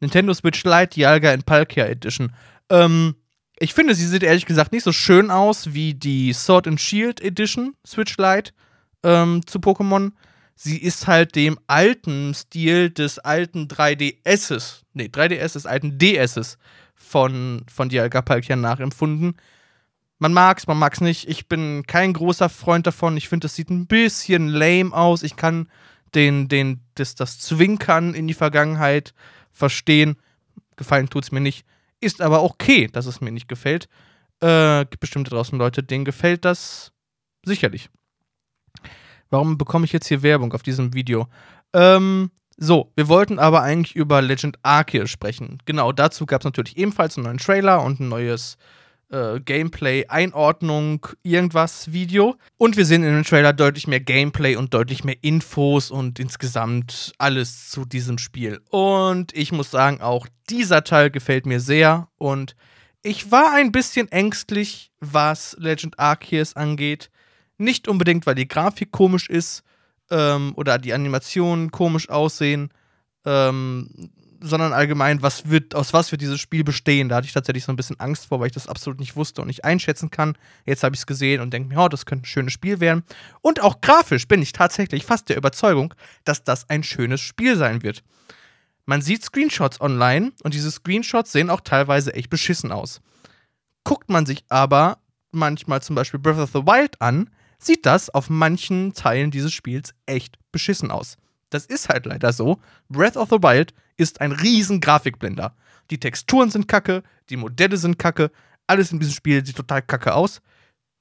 Nintendo 0.00 0.32
Switch 0.34 0.64
Lite 0.64 0.94
Dialga 0.94 1.32
in 1.32 1.42
Palkia 1.42 1.86
Edition. 1.86 2.32
Ähm, 2.70 3.16
ich 3.58 3.74
finde, 3.74 3.94
sie 3.94 4.06
sieht 4.06 4.22
ehrlich 4.22 4.46
gesagt 4.46 4.72
nicht 4.72 4.84
so 4.84 4.92
schön 4.92 5.30
aus 5.30 5.72
wie 5.72 5.94
die 5.94 6.32
Sword 6.32 6.68
and 6.68 6.80
Shield 6.80 7.20
Edition 7.20 7.74
Switch 7.86 8.16
Lite 8.18 8.52
ähm, 9.02 9.46
zu 9.46 9.58
Pokémon 9.58 10.12
sie 10.56 10.78
ist 10.78 11.06
halt 11.06 11.36
dem 11.36 11.58
alten 11.68 12.34
Stil 12.34 12.90
des 12.90 13.18
alten 13.20 13.68
3DSs, 13.68 14.80
nee, 14.94 15.04
3DS 15.04 15.52
des 15.52 15.66
alten 15.66 15.98
DSs 15.98 16.58
von, 16.94 17.62
von 17.72 17.88
Dialga 17.88 18.22
Palkia 18.22 18.56
nachempfunden. 18.56 19.36
Man 20.18 20.32
mag's, 20.32 20.66
man 20.66 20.78
mag's 20.78 21.00
nicht. 21.00 21.28
Ich 21.28 21.46
bin 21.46 21.84
kein 21.86 22.12
großer 22.12 22.48
Freund 22.48 22.86
davon. 22.86 23.16
Ich 23.16 23.28
finde, 23.28 23.44
das 23.44 23.54
sieht 23.54 23.70
ein 23.70 23.86
bisschen 23.86 24.48
lame 24.48 24.92
aus. 24.92 25.22
Ich 25.22 25.36
kann 25.36 25.68
den, 26.14 26.48
den, 26.48 26.80
das, 26.94 27.14
das 27.14 27.38
Zwinkern 27.38 28.14
in 28.14 28.26
die 28.26 28.34
Vergangenheit 28.34 29.12
verstehen. 29.52 30.16
Gefallen 30.76 31.10
tut's 31.10 31.32
mir 31.32 31.40
nicht. 31.40 31.66
Ist 32.00 32.22
aber 32.22 32.42
okay, 32.42 32.88
dass 32.90 33.06
es 33.06 33.20
mir 33.20 33.30
nicht 33.30 33.48
gefällt. 33.48 33.88
Äh, 34.40 34.84
gibt 34.86 35.00
bestimmt 35.00 35.30
draußen 35.30 35.58
Leute, 35.58 35.82
denen 35.82 36.04
gefällt 36.04 36.44
das 36.44 36.92
sicherlich. 37.44 37.90
Warum 39.30 39.58
bekomme 39.58 39.84
ich 39.84 39.92
jetzt 39.92 40.08
hier 40.08 40.22
Werbung 40.22 40.52
auf 40.52 40.62
diesem 40.62 40.94
Video? 40.94 41.28
Ähm, 41.72 42.30
so, 42.56 42.92
wir 42.96 43.08
wollten 43.08 43.38
aber 43.38 43.62
eigentlich 43.62 43.96
über 43.96 44.22
Legend 44.22 44.58
Arceus 44.62 45.10
sprechen. 45.10 45.58
Genau, 45.66 45.92
dazu 45.92 46.26
gab 46.26 46.40
es 46.40 46.44
natürlich 46.44 46.76
ebenfalls 46.76 47.16
einen 47.16 47.24
neuen 47.26 47.38
Trailer 47.38 47.82
und 47.82 48.00
ein 48.00 48.08
neues 48.08 48.56
äh, 49.10 49.40
Gameplay, 49.40 50.06
Einordnung, 50.08 51.06
irgendwas 51.22 51.92
Video. 51.92 52.36
Und 52.58 52.76
wir 52.76 52.84
sehen 52.84 53.02
in 53.02 53.14
dem 53.14 53.24
Trailer 53.24 53.52
deutlich 53.52 53.86
mehr 53.86 54.00
Gameplay 54.00 54.56
und 54.56 54.74
deutlich 54.74 55.04
mehr 55.04 55.16
Infos 55.22 55.90
und 55.90 56.18
insgesamt 56.18 57.12
alles 57.18 57.70
zu 57.70 57.84
diesem 57.84 58.18
Spiel. 58.18 58.60
Und 58.70 59.34
ich 59.34 59.52
muss 59.52 59.70
sagen, 59.70 60.00
auch 60.00 60.26
dieser 60.50 60.84
Teil 60.84 61.10
gefällt 61.10 61.46
mir 61.46 61.60
sehr 61.60 62.08
und 62.16 62.54
ich 63.02 63.30
war 63.30 63.52
ein 63.52 63.70
bisschen 63.70 64.10
ängstlich, 64.10 64.90
was 64.98 65.56
Legend 65.60 65.98
Arceus 66.00 66.56
angeht. 66.56 67.10
Nicht 67.56 67.86
unbedingt, 67.86 68.26
weil 68.26 68.34
die 68.34 68.48
Grafik 68.48 68.90
komisch 68.90 69.30
ist 69.30 69.62
ähm, 70.10 70.52
oder 70.56 70.78
die 70.78 70.92
Animationen 70.92 71.70
komisch 71.70 72.08
aussehen, 72.08 72.70
ähm, 73.24 74.10
sondern 74.40 74.72
allgemein, 74.72 75.22
was 75.22 75.48
wird, 75.48 75.74
aus 75.74 75.92
was 75.92 76.10
wird 76.12 76.22
dieses 76.22 76.40
Spiel 76.40 76.64
bestehen. 76.64 77.08
Da 77.08 77.16
hatte 77.16 77.26
ich 77.26 77.32
tatsächlich 77.32 77.64
so 77.64 77.72
ein 77.72 77.76
bisschen 77.76 78.00
Angst 78.00 78.26
vor, 78.26 78.40
weil 78.40 78.48
ich 78.48 78.52
das 78.52 78.68
absolut 78.68 79.00
nicht 79.00 79.16
wusste 79.16 79.40
und 79.40 79.48
nicht 79.48 79.64
einschätzen 79.64 80.10
kann. 80.10 80.36
Jetzt 80.64 80.82
habe 80.82 80.94
ich 80.94 81.00
es 81.00 81.06
gesehen 81.06 81.40
und 81.40 81.52
denke 81.52 81.68
mir, 81.68 81.80
oh, 81.80 81.88
das 81.88 82.06
könnte 82.06 82.24
ein 82.24 82.26
schönes 82.26 82.52
Spiel 82.52 82.80
werden. 82.80 83.02
Und 83.42 83.60
auch 83.62 83.80
grafisch 83.80 84.28
bin 84.28 84.42
ich 84.42 84.52
tatsächlich 84.52 85.04
fast 85.04 85.28
der 85.28 85.36
Überzeugung, 85.36 85.94
dass 86.24 86.44
das 86.44 86.68
ein 86.70 86.82
schönes 86.82 87.20
Spiel 87.20 87.56
sein 87.56 87.82
wird. 87.82 88.02
Man 88.84 89.02
sieht 89.02 89.24
Screenshots 89.24 89.80
online 89.80 90.32
und 90.42 90.54
diese 90.54 90.70
Screenshots 90.70 91.32
sehen 91.32 91.50
auch 91.50 91.60
teilweise 91.60 92.14
echt 92.14 92.30
beschissen 92.30 92.70
aus. 92.70 93.00
Guckt 93.84 94.08
man 94.08 94.26
sich 94.26 94.44
aber 94.48 94.98
manchmal 95.32 95.82
zum 95.82 95.96
Beispiel 95.96 96.20
Breath 96.20 96.38
of 96.38 96.50
the 96.52 96.66
Wild 96.66 97.00
an, 97.00 97.30
sieht 97.58 97.86
das 97.86 98.10
auf 98.10 98.30
manchen 98.30 98.92
Teilen 98.94 99.30
dieses 99.30 99.52
Spiels 99.52 99.94
echt 100.06 100.38
beschissen 100.52 100.90
aus. 100.90 101.16
Das 101.50 101.66
ist 101.66 101.88
halt 101.88 102.06
leider 102.06 102.32
so. 102.32 102.60
Breath 102.88 103.16
of 103.16 103.30
the 103.30 103.42
Wild 103.42 103.74
ist 103.96 104.20
ein 104.20 104.32
riesen 104.32 104.80
Grafikblender. 104.80 105.54
Die 105.90 106.00
Texturen 106.00 106.50
sind 106.50 106.68
kacke, 106.68 107.02
die 107.30 107.36
Modelle 107.36 107.76
sind 107.76 107.98
kacke, 107.98 108.30
alles 108.66 108.90
in 108.92 108.98
diesem 108.98 109.14
Spiel 109.14 109.44
sieht 109.44 109.56
total 109.56 109.82
kacke 109.82 110.14
aus. 110.14 110.40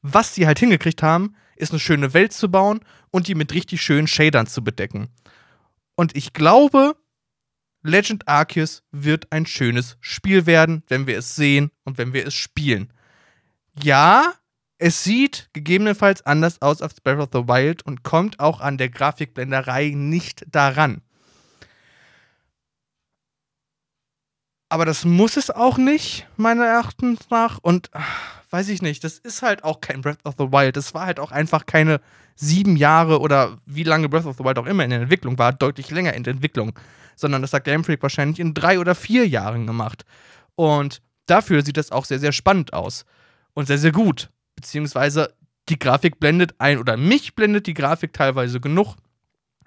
Was 0.01 0.35
sie 0.35 0.45
halt 0.45 0.59
hingekriegt 0.59 1.01
haben, 1.01 1.35
ist 1.55 1.71
eine 1.71 1.79
schöne 1.79 2.13
Welt 2.13 2.33
zu 2.33 2.49
bauen 2.51 2.81
und 3.11 3.27
die 3.27 3.35
mit 3.35 3.53
richtig 3.53 3.81
schönen 3.81 4.07
Shadern 4.07 4.45
zu 4.45 4.63
bedecken. 4.63 5.09
Und 5.95 6.15
ich 6.15 6.33
glaube, 6.33 6.95
Legend 7.81 8.27
Arceus 8.27 8.83
wird 8.91 9.31
ein 9.31 9.45
schönes 9.45 9.97
Spiel 10.01 10.45
werden, 10.45 10.83
wenn 10.87 11.07
wir 11.07 11.17
es 11.17 11.35
sehen 11.35 11.71
und 11.83 11.97
wenn 11.97 12.13
wir 12.13 12.27
es 12.27 12.33
spielen. 12.33 12.91
Ja, 13.81 14.33
es 14.77 15.03
sieht 15.03 15.49
gegebenenfalls 15.53 16.25
anders 16.25 16.61
aus 16.61 16.81
als 16.81 16.99
Breath 16.99 17.19
of 17.19 17.29
the 17.31 17.47
Wild 17.47 17.85
und 17.85 18.03
kommt 18.03 18.39
auch 18.39 18.59
an 18.59 18.77
der 18.77 18.89
Grafikblenderei 18.89 19.93
nicht 19.95 20.45
daran. 20.49 21.01
Aber 24.67 24.83
das 24.83 25.05
muss 25.05 25.37
es 25.37 25.51
auch 25.51 25.77
nicht, 25.77 26.27
meiner 26.35 26.65
Erachtens 26.65 27.29
nach. 27.29 27.59
Und 27.59 27.89
ach, 27.93 28.43
weiß 28.49 28.67
ich 28.69 28.81
nicht, 28.81 29.03
das 29.03 29.17
ist 29.19 29.41
halt 29.41 29.63
auch 29.63 29.79
kein 29.79 30.01
Breath 30.01 30.25
of 30.25 30.35
the 30.37 30.51
Wild. 30.51 30.75
Das 30.75 30.93
war 30.93 31.05
halt 31.05 31.19
auch 31.19 31.31
einfach 31.31 31.65
keine 31.65 32.01
sieben 32.35 32.75
Jahre 32.75 33.21
oder 33.21 33.59
wie 33.65 33.83
lange 33.83 34.09
Breath 34.09 34.25
of 34.25 34.37
the 34.37 34.43
Wild 34.43 34.59
auch 34.59 34.65
immer 34.65 34.83
in 34.83 34.89
der 34.89 35.01
Entwicklung 35.01 35.37
war, 35.37 35.53
deutlich 35.53 35.91
länger 35.91 36.13
in 36.13 36.23
der 36.23 36.33
Entwicklung. 36.33 36.77
Sondern 37.15 37.41
das 37.41 37.53
hat 37.53 37.63
Game 37.63 37.85
Freak 37.85 38.03
wahrscheinlich 38.03 38.39
in 38.39 38.53
drei 38.53 38.79
oder 38.79 38.95
vier 38.95 39.25
Jahren 39.25 39.67
gemacht. 39.67 40.03
Und 40.55 41.01
dafür 41.27 41.63
sieht 41.63 41.77
das 41.77 41.91
auch 41.91 42.03
sehr, 42.03 42.19
sehr 42.19 42.33
spannend 42.33 42.73
aus. 42.73 43.05
Und 43.53 43.67
sehr, 43.67 43.77
sehr 43.77 43.93
gut 43.93 44.29
beziehungsweise 44.65 45.31
die 45.69 45.77
Grafik 45.77 46.19
blendet 46.19 46.55
ein 46.57 46.79
oder 46.79 46.97
mich 46.97 47.35
blendet 47.35 47.67
die 47.67 47.75
Grafik 47.75 48.13
teilweise 48.13 48.59
genug 48.59 48.95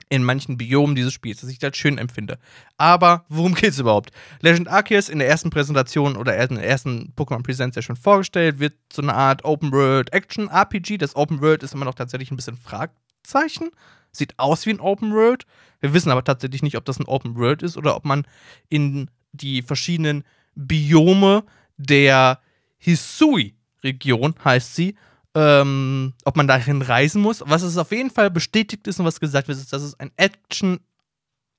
in 0.09 0.25
manchen 0.25 0.57
Biomen 0.57 0.97
dieses 0.97 1.12
Spiels, 1.12 1.40
dass 1.40 1.50
ich 1.50 1.59
das 1.59 1.76
schön 1.76 1.99
empfinde. 1.99 2.38
Aber 2.78 3.25
worum 3.28 3.55
geht 3.55 3.71
es 3.71 3.78
überhaupt? 3.78 4.11
Legend 4.40 4.67
Arceus 4.67 5.09
in 5.09 5.21
der 5.21 5.28
ersten 5.28 5.50
Präsentation 5.50 6.17
oder 6.17 6.37
in 6.37 6.57
der 6.57 6.67
ersten 6.67 7.12
Pokémon 7.17 7.45
Presents 7.45 7.76
ja 7.76 7.83
schon 7.83 7.95
vorgestellt, 7.95 8.59
wird 8.59 8.75
so 8.93 9.02
eine 9.02 9.14
Art 9.14 9.45
Open 9.45 9.71
World 9.71 10.12
Action 10.12 10.49
RPG. 10.49 10.99
Das 10.99 11.14
Open 11.14 11.40
World 11.40 11.62
ist 11.62 11.75
immer 11.75 11.85
noch 11.85 11.95
tatsächlich 11.95 12.33
ein 12.33 12.37
bisschen 12.37 12.57
Fragezeichen. 12.57 13.71
Sieht 14.11 14.37
aus 14.38 14.67
wie 14.67 14.71
ein 14.71 14.81
Open 14.81 15.12
World. 15.12 15.45
Wir 15.81 15.95
wissen 15.95 16.11
aber 16.11 16.25
tatsächlich 16.25 16.62
nicht, 16.62 16.76
ob 16.76 16.85
das 16.87 16.99
ein 16.99 17.07
Open 17.07 17.37
World 17.37 17.62
ist 17.62 17.76
oder 17.76 17.95
ob 17.95 18.05
man 18.05 18.26
in 18.69 19.11
die 19.33 19.62
verschiedenen 19.62 20.25
Biome 20.57 21.45
der 21.76 22.40
Hisui 22.78 23.58
Region 23.83 24.35
heißt 24.45 24.75
sie, 24.75 24.97
ähm, 25.35 26.15
ob 26.25 26.37
man 26.37 26.49
dahin 26.49 26.83
reisen 26.83 27.23
muss. 27.23 27.43
Was 27.47 27.63
es 27.63 27.79
auf 27.79 27.93
jeden 27.93 28.11
Fall 28.11 28.31
bestätigt 28.31 28.87
ist 28.87 28.99
und 28.99 29.07
was 29.07 29.21
gesagt 29.21 29.49
wird, 29.49 29.59
ist, 29.59 29.73
dass 29.73 29.83
es 29.83 29.99
ein 29.99 30.11
Action 30.17 30.81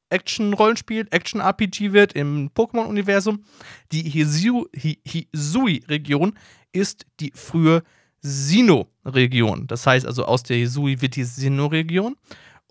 Action-Rollenspiel, 0.10 1.08
Action-RPG 1.12 1.94
wird 1.94 2.14
im 2.14 2.50
Pokémon-Universum. 2.50 3.44
Die 3.92 4.02
Hisui-Region 4.02 6.34
ist 6.72 7.06
die 7.20 7.32
frühe 7.36 7.84
Sino-Region. 8.22 9.68
Das 9.68 9.86
heißt 9.86 10.06
also, 10.06 10.26
aus 10.26 10.44
der 10.44 10.58
Hisui 10.58 11.02
wird 11.02 11.16
die 11.16 11.24
Sino-Region. 11.24 12.16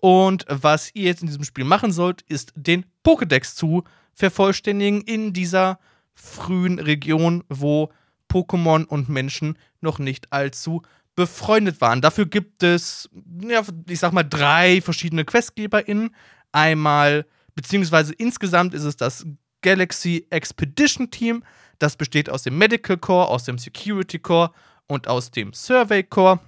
Und 0.01 0.45
was 0.47 0.91
ihr 0.93 1.05
jetzt 1.05 1.21
in 1.21 1.27
diesem 1.27 1.43
Spiel 1.43 1.65
machen 1.65 1.91
sollt, 1.91 2.21
ist 2.23 2.53
den 2.55 2.85
Pokédex 3.05 3.55
zu 3.55 3.83
vervollständigen 4.13 5.01
in 5.01 5.33
dieser 5.33 5.79
frühen 6.13 6.79
Region, 6.79 7.43
wo 7.49 7.91
Pokémon 8.29 8.85
und 8.85 9.09
Menschen 9.09 9.57
noch 9.81 9.99
nicht 9.99 10.31
allzu 10.31 10.81
befreundet 11.15 11.81
waren. 11.81 12.01
Dafür 12.01 12.25
gibt 12.25 12.63
es, 12.63 13.09
ja, 13.41 13.61
ich 13.87 13.99
sag 13.99 14.13
mal, 14.13 14.23
drei 14.23 14.81
verschiedene 14.81 15.25
QuestgeberInnen. 15.25 16.15
Einmal, 16.51 17.25
beziehungsweise 17.55 18.13
insgesamt 18.13 18.73
ist 18.73 18.83
es 18.83 18.95
das 18.95 19.25
Galaxy 19.61 20.25
Expedition 20.29 21.11
Team. 21.11 21.43
Das 21.77 21.97
besteht 21.97 22.29
aus 22.29 22.43
dem 22.43 22.57
Medical 22.57 22.97
Core, 22.97 23.27
aus 23.27 23.43
dem 23.43 23.57
Security 23.57 24.19
Core 24.19 24.51
und 24.87 25.07
aus 25.07 25.31
dem 25.31 25.53
Survey 25.53 26.03
Core. 26.03 26.39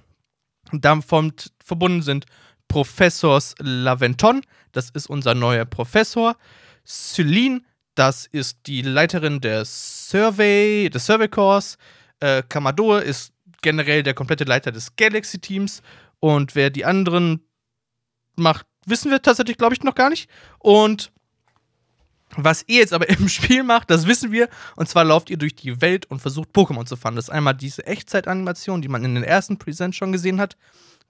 Damit 0.72 1.52
verbunden 1.62 2.02
sind 2.02 2.26
Professors 2.68 3.54
Laventon, 3.58 4.40
das 4.72 4.88
ist 4.90 5.06
unser 5.06 5.34
neuer 5.34 5.66
Professor, 5.66 6.36
Celine, 6.86 7.60
das 7.94 8.26
ist 8.26 8.58
die 8.66 8.82
Leiterin 8.82 9.40
des 9.40 10.10
Survey, 10.10 10.88
des 10.90 11.06
Survey 11.06 11.28
Corps. 11.28 11.76
Äh, 12.20 12.42
Kamador 12.48 13.02
ist 13.02 13.32
generell 13.60 14.02
der 14.02 14.14
komplette 14.14 14.44
Leiter 14.44 14.72
des 14.72 14.96
Galaxy-Teams. 14.96 15.82
Und 16.20 16.54
wer 16.54 16.70
die 16.70 16.84
anderen 16.84 17.40
macht, 18.36 18.66
wissen 18.86 19.10
wir 19.10 19.20
tatsächlich, 19.20 19.58
glaube 19.58 19.74
ich, 19.74 19.82
noch 19.82 19.94
gar 19.94 20.10
nicht. 20.10 20.30
Und 20.58 21.12
was 22.36 22.64
ihr 22.66 22.78
jetzt 22.78 22.94
aber 22.94 23.08
im 23.10 23.28
Spiel 23.28 23.62
macht, 23.62 23.90
das 23.90 24.06
wissen 24.06 24.32
wir. 24.32 24.48
Und 24.76 24.88
zwar 24.88 25.04
lauft 25.04 25.28
ihr 25.28 25.36
durch 25.36 25.54
die 25.54 25.80
Welt 25.80 26.06
und 26.06 26.20
versucht 26.20 26.50
Pokémon 26.54 26.86
zu 26.86 26.96
fangen. 26.96 27.16
Das 27.16 27.26
ist 27.26 27.30
einmal 27.30 27.54
diese 27.54 27.86
Echtzeitanimation, 27.86 28.80
die 28.80 28.88
man 28.88 29.04
in 29.04 29.14
den 29.14 29.24
ersten 29.24 29.58
Present 29.58 29.94
schon 29.94 30.12
gesehen 30.12 30.40
hat 30.40 30.56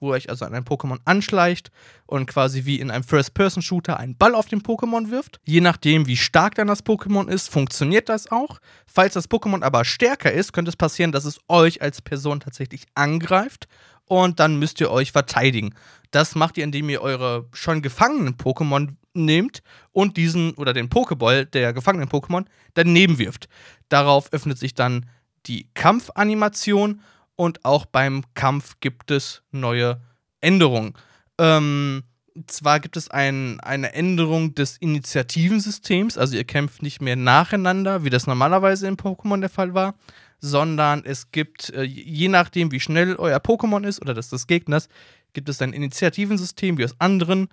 wo 0.03 0.11
ihr 0.11 0.17
euch 0.17 0.29
also 0.29 0.45
an 0.45 0.53
ein 0.53 0.65
Pokémon 0.65 0.99
anschleicht 1.05 1.71
und 2.05 2.27
quasi 2.27 2.65
wie 2.65 2.79
in 2.79 2.91
einem 2.91 3.03
First-Person-Shooter 3.03 3.97
einen 3.97 4.17
Ball 4.17 4.35
auf 4.35 4.47
den 4.47 4.61
Pokémon 4.61 5.09
wirft. 5.09 5.39
Je 5.45 5.61
nachdem, 5.61 6.05
wie 6.05 6.17
stark 6.17 6.55
dann 6.55 6.67
das 6.67 6.85
Pokémon 6.85 7.27
ist, 7.27 7.49
funktioniert 7.49 8.09
das 8.09 8.29
auch. 8.31 8.59
Falls 8.85 9.13
das 9.13 9.29
Pokémon 9.29 9.63
aber 9.63 9.85
stärker 9.85 10.31
ist, 10.31 10.53
könnte 10.53 10.69
es 10.69 10.75
passieren, 10.75 11.11
dass 11.11 11.25
es 11.25 11.39
euch 11.47 11.81
als 11.81 12.01
Person 12.01 12.41
tatsächlich 12.41 12.83
angreift 12.93 13.67
und 14.05 14.39
dann 14.39 14.59
müsst 14.59 14.81
ihr 14.81 14.91
euch 14.91 15.11
verteidigen. 15.11 15.73
Das 16.11 16.35
macht 16.35 16.57
ihr, 16.57 16.63
indem 16.63 16.89
ihr 16.89 17.01
eure 17.01 17.47
schon 17.53 17.81
gefangenen 17.81 18.35
Pokémon 18.35 18.95
nehmt 19.13 19.61
und 19.91 20.17
diesen 20.17 20.53
oder 20.55 20.73
den 20.73 20.89
Pokéball 20.89 21.45
der 21.45 21.73
gefangenen 21.73 22.09
Pokémon 22.09 22.45
daneben 22.73 23.17
wirft. 23.17 23.47
Darauf 23.89 24.31
öffnet 24.33 24.57
sich 24.57 24.73
dann 24.73 25.07
die 25.45 25.67
Kampfanimation 25.73 27.01
und 27.35 27.65
auch 27.65 27.85
beim 27.85 28.23
Kampf 28.33 28.75
gibt 28.79 29.11
es 29.11 29.43
neue 29.51 30.01
Änderungen. 30.41 30.93
Ähm, 31.39 32.03
zwar 32.47 32.79
gibt 32.79 32.97
es 32.97 33.09
ein, 33.09 33.59
eine 33.59 33.93
Änderung 33.93 34.55
des 34.55 34.77
Initiativensystems, 34.77 36.17
also 36.17 36.35
ihr 36.35 36.43
kämpft 36.43 36.81
nicht 36.81 37.01
mehr 37.01 37.15
nacheinander, 37.15 38.03
wie 38.03 38.09
das 38.09 38.27
normalerweise 38.27 38.87
in 38.87 38.97
Pokémon 38.97 39.39
der 39.39 39.49
Fall 39.49 39.73
war, 39.73 39.95
sondern 40.39 41.03
es 41.05 41.31
gibt, 41.31 41.69
äh, 41.69 41.83
je 41.83 42.27
nachdem, 42.27 42.71
wie 42.71 42.79
schnell 42.79 43.15
euer 43.15 43.37
Pokémon 43.37 43.85
ist 43.85 44.01
oder 44.01 44.13
das 44.13 44.29
des 44.29 44.47
Gegners, 44.47 44.89
gibt 45.33 45.49
es 45.49 45.61
ein 45.61 45.73
Initiativensystem 45.73 46.77
wie 46.77 46.85
aus 46.85 46.95
anderen 46.99 47.47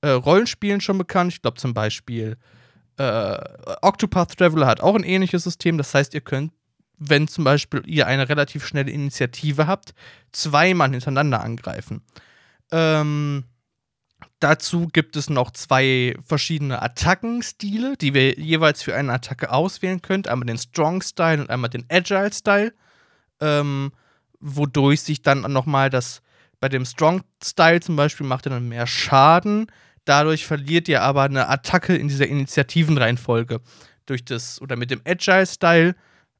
äh, 0.00 0.10
Rollenspielen 0.10 0.80
schon 0.80 0.98
bekannt. 0.98 1.32
Ich 1.32 1.42
glaube 1.42 1.58
zum 1.58 1.74
Beispiel 1.74 2.36
äh, 2.98 3.38
Octopath 3.82 4.36
Traveler 4.36 4.66
hat 4.66 4.80
auch 4.80 4.94
ein 4.94 5.04
ähnliches 5.04 5.44
System. 5.44 5.78
Das 5.78 5.94
heißt, 5.94 6.14
ihr 6.14 6.20
könnt, 6.20 6.52
wenn 6.98 7.28
zum 7.28 7.44
Beispiel 7.44 7.82
ihr 7.86 8.06
eine 8.06 8.28
relativ 8.28 8.66
schnelle 8.66 8.90
Initiative 8.90 9.66
habt, 9.66 9.94
zweimal 10.32 10.90
hintereinander 10.90 11.42
angreifen. 11.42 12.02
Ähm, 12.70 13.44
dazu 14.40 14.88
gibt 14.92 15.16
es 15.16 15.30
noch 15.30 15.50
zwei 15.50 16.16
verschiedene 16.24 16.82
Attackenstile, 16.82 17.96
die 17.96 18.14
wir 18.14 18.38
jeweils 18.38 18.82
für 18.82 18.94
eine 18.94 19.12
Attacke 19.12 19.52
auswählen 19.52 20.02
könnt. 20.02 20.28
Einmal 20.28 20.46
den 20.46 20.58
Strong 20.58 21.02
Style 21.02 21.40
und 21.40 21.50
einmal 21.50 21.70
den 21.70 21.86
Agile 21.90 22.32
Style. 22.32 22.72
Ähm, 23.40 23.92
wodurch 24.40 25.02
sich 25.02 25.22
dann 25.22 25.40
nochmal 25.52 25.90
das 25.90 26.22
bei 26.60 26.68
dem 26.68 26.84
Strong 26.84 27.22
Style 27.42 27.80
zum 27.80 27.96
Beispiel 27.96 28.26
macht 28.26 28.46
er 28.46 28.50
dann 28.50 28.68
mehr 28.68 28.86
Schaden. 28.86 29.66
Dadurch 30.04 30.46
verliert 30.46 30.88
ihr 30.88 31.02
aber 31.02 31.24
eine 31.24 31.48
Attacke 31.48 31.94
in 31.96 32.08
dieser 32.08 32.26
Initiativenreihenfolge. 32.26 33.60
Durch 34.06 34.24
das, 34.24 34.60
oder 34.62 34.76
mit 34.76 34.90
dem 34.90 35.02
Agile 35.04 35.46
Style 35.46 35.94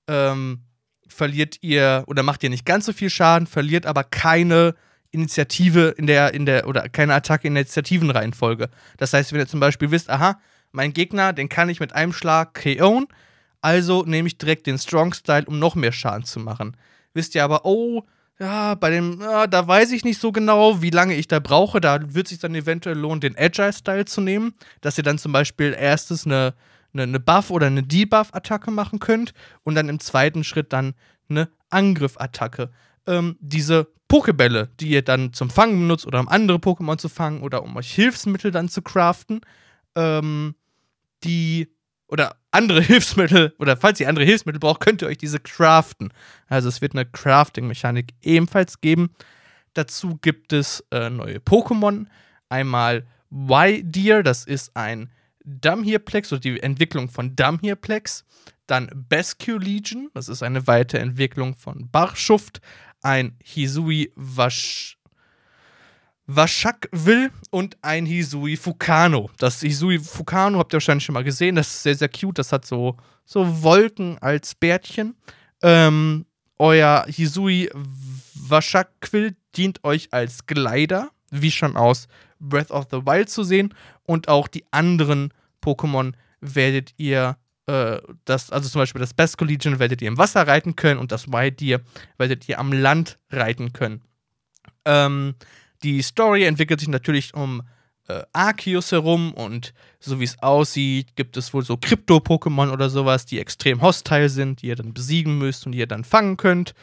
ähm, 0.09 0.63
verliert 1.09 1.59
ihr, 1.63 2.05
oder 2.07 2.23
macht 2.23 2.43
ihr 2.43 2.51
nicht 2.51 2.67
ganz 2.67 2.87
so 2.87 2.93
viel 2.93 3.11
Schaden, 3.11 3.47
verliert 3.47 3.87
aber 3.87 4.05
keine 4.05 4.75
Initiative 5.11 5.95
in 5.97 6.07
der, 6.07 6.35
in 6.35 6.47
der, 6.47 6.67
oder 6.67 6.89
keine 6.89 7.15
Attacke 7.15 7.49
in 7.49 7.55
der 7.55 7.63
Initiativenreihenfolge. 7.63 8.69
Das 8.99 9.13
heißt, 9.13 9.33
wenn 9.33 9.41
ihr 9.41 9.47
zum 9.47 9.61
Beispiel 9.61 9.91
wisst, 9.91 10.11
aha, 10.11 10.39
mein 10.73 10.93
Gegner, 10.93 11.33
den 11.33 11.49
kann 11.49 11.69
ich 11.69 11.81
mit 11.81 11.93
einem 11.95 12.13
Schlag 12.13 12.59
KO'n, 12.59 13.07
also 13.61 14.05
nehme 14.05 14.29
ich 14.29 14.39
direkt 14.39 14.67
den 14.67 14.79
Strong 14.79 15.15
Style, 15.15 15.47
um 15.47 15.59
noch 15.59 15.75
mehr 15.75 15.93
Schaden 15.93 16.25
zu 16.25 16.39
machen. 16.39 16.77
Wisst 17.15 17.35
ihr 17.35 17.45
aber, 17.45 17.65
oh, 17.65 18.05
ja, 18.39 18.75
bei 18.75 18.91
dem, 18.91 19.21
ja, 19.21 19.47
da 19.47 19.67
weiß 19.67 19.93
ich 19.93 20.05
nicht 20.05 20.21
so 20.21 20.31
genau, 20.31 20.83
wie 20.83 20.91
lange 20.91 21.15
ich 21.15 21.27
da 21.27 21.41
brauche. 21.41 21.81
Da 21.81 22.15
wird 22.15 22.29
sich 22.29 22.39
dann 22.39 22.55
eventuell 22.55 22.99
lohnen, 22.99 23.21
den 23.21 23.37
Agile-Style 23.37 24.05
zu 24.05 24.21
nehmen, 24.21 24.55
dass 24.83 24.99
ihr 24.99 25.05
dann 25.05 25.19
zum 25.19 25.33
Beispiel 25.33 25.75
erstes 25.79 26.27
eine, 26.27 26.55
eine, 26.99 27.03
eine 27.03 27.21
Buff- 27.21 27.50
oder 27.50 27.67
eine 27.67 27.83
Debuff-Attacke 27.83 28.71
machen 28.71 28.99
könnt 28.99 29.33
und 29.62 29.75
dann 29.75 29.88
im 29.88 30.00
zweiten 30.00 30.45
Schritt 30.45 30.73
dann 30.73 30.95
eine 31.29 31.49
Angriff-Attacke. 31.71 32.71
Ähm, 33.07 33.37
diese 33.41 33.88
Pokebälle, 34.09 34.71
die 34.81 34.88
ihr 34.88 35.03
dann 35.03 35.33
zum 35.33 35.50
Fangen 35.50 35.81
benutzt 35.81 36.07
oder 36.07 36.21
um 36.21 36.29
andere 36.29 36.59
Pokémon 36.59 36.99
zu 36.99 37.09
fangen 37.09 37.43
oder 37.43 37.62
um 37.62 37.76
euch 37.76 37.93
Hilfsmittel 37.93 38.50
dann 38.50 38.69
zu 38.69 38.83
craften, 38.83 39.41
ähm, 39.95 40.55
die 41.25 41.69
oder 42.09 42.37
andere 42.50 42.81
Hilfsmittel 42.83 43.55
oder 43.59 43.76
falls 43.76 44.00
ihr 44.00 44.09
andere 44.09 44.25
Hilfsmittel 44.25 44.61
braucht, 44.61 44.81
könnt 44.81 45.03
ihr 45.03 45.09
euch 45.09 45.19
diese 45.19 45.41
craften. 45.41 46.12
Also 46.49 46.69
es 46.69 46.81
wird 46.81 46.95
eine 46.95 47.05
Crafting-Mechanik 47.05 48.15
ebenfalls 48.23 48.81
geben. 48.81 49.11
Dazu 49.75 50.19
gibt 50.23 50.53
es 50.53 50.85
äh, 50.91 51.11
neue 51.11 51.38
Pokémon. 51.38 52.07
Einmal 52.49 53.07
Y-Deer, 53.31 54.23
das 54.23 54.45
ist 54.45 54.76
ein 54.76 55.11
Dumhirplex 55.47 56.33
oder 56.33 56.41
die 56.41 56.61
Entwicklung 56.61 57.09
von 57.09 57.35
Dumhirplex. 57.35 58.25
Dann 58.67 58.91
Bascue 59.09 59.59
Legion, 59.59 60.11
das 60.12 60.29
ist 60.29 60.43
eine 60.43 60.67
Weiterentwicklung 60.67 61.55
von 61.55 61.88
Barschuft. 61.91 62.61
Ein 63.03 63.37
Hisui 63.43 64.12
Wasch 64.17 64.99
Washak 66.26 66.88
will 66.91 67.31
und 67.50 67.76
ein 67.83 68.05
Hisui 68.05 68.57
Fukano. 68.57 69.31
Das 69.38 69.61
Hisui 69.61 70.00
Fukano 70.00 70.59
habt 70.59 70.73
ihr 70.73 70.76
wahrscheinlich 70.76 71.05
schon 71.05 71.12
mal 71.12 71.23
gesehen. 71.23 71.55
Das 71.55 71.69
ist 71.69 71.83
sehr, 71.85 71.95
sehr 71.95 72.09
cute. 72.09 72.38
Das 72.38 72.50
hat 72.50 72.67
so, 72.67 72.97
so 73.25 73.62
Wolken 73.62 74.19
als 74.19 74.57
Bärtchen. 74.57 75.15
Ähm, 75.62 76.26
euer 76.59 77.07
Hisui 77.09 77.71
Washakquill 78.35 79.37
dient 79.55 79.85
euch 79.85 80.09
als 80.11 80.47
Gleiter, 80.47 81.11
wie 81.31 81.53
schon 81.53 81.77
aus 81.77 82.09
Breath 82.40 82.73
of 82.73 82.88
the 82.90 83.07
Wild 83.07 83.31
zu 83.31 83.44
sehen. 83.44 83.73
Und 84.05 84.27
auch 84.27 84.49
die 84.49 84.64
anderen 84.73 85.33
Pokémon 85.66 86.12
werdet 86.40 86.94
ihr, 86.96 87.37
äh, 87.66 87.98
das, 88.24 88.50
also 88.50 88.68
zum 88.68 88.81
Beispiel 88.81 89.00
das 89.00 89.14
Basco 89.14 89.44
Legion 89.44 89.79
werdet 89.79 90.00
ihr 90.02 90.09
im 90.09 90.18
Wasser 90.18 90.46
reiten 90.46 90.76
können 90.76 91.00
und 91.00 91.11
das 91.11 91.29
Wild 91.29 91.61
Deer 91.61 91.81
werdet 92.18 92.48
ihr 92.48 92.59
am 92.59 92.72
Land 92.72 93.18
reiten 93.31 93.72
können. 93.72 94.02
Ähm, 94.85 95.35
die 95.83 96.00
Story 96.02 96.44
entwickelt 96.44 96.81
sich 96.81 96.88
natürlich 96.88 97.35
um 97.35 97.62
äh, 98.09 98.22
Arceus 98.33 98.92
herum 98.92 99.35
und 99.35 99.74
so 99.98 100.20
wie 100.20 100.24
es 100.24 100.40
aussieht, 100.42 101.16
gibt 101.16 101.37
es 101.37 101.52
wohl 101.52 101.64
so 101.64 101.76
Krypto-Pokémon 101.76 102.70
oder 102.70 102.88
sowas, 102.88 103.26
die 103.26 103.40
extrem 103.40 103.83
hostile 103.83 104.29
sind, 104.29 104.62
die 104.62 104.68
ihr 104.68 104.76
dann 104.76 104.94
besiegen 104.94 105.38
müsst 105.38 105.66
und 105.66 105.72
die 105.72 105.79
ihr 105.79 105.88
dann 105.88 106.05
fangen 106.05 106.37
könnt. 106.37 106.74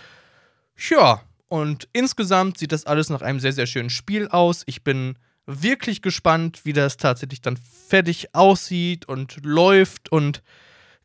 Ja, 0.89 1.21
und 1.47 1.87
insgesamt 1.93 2.57
sieht 2.57 2.71
das 2.71 2.85
alles 2.85 3.09
nach 3.09 3.21
einem 3.21 3.39
sehr, 3.39 3.53
sehr 3.53 3.67
schönen 3.67 3.89
Spiel 3.89 4.27
aus. 4.27 4.63
Ich 4.65 4.83
bin 4.83 5.17
wirklich 5.45 6.01
gespannt, 6.01 6.61
wie 6.63 6.73
das 6.73 6.97
tatsächlich 6.97 7.41
dann 7.41 7.57
fertig 7.57 8.33
aussieht 8.33 9.07
und 9.07 9.43
läuft 9.43 10.11
und 10.11 10.41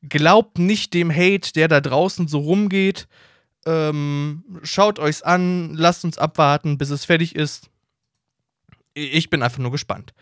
glaubt 0.02 0.58
nicht 0.58 0.94
dem 0.94 1.10
Hate, 1.10 1.52
der 1.52 1.68
da 1.68 1.80
draußen 1.80 2.28
so 2.28 2.38
rumgeht. 2.38 3.08
Ähm, 3.66 4.44
schaut 4.62 4.98
euch's 4.98 5.22
an, 5.22 5.74
lasst 5.74 6.04
uns 6.04 6.18
abwarten, 6.18 6.78
bis 6.78 6.90
es 6.90 7.04
fertig 7.04 7.34
ist 7.34 7.68
ich 8.98 9.30
bin 9.30 9.42
einfach 9.42 9.58
nur 9.58 9.70
gespannt. 9.70 10.12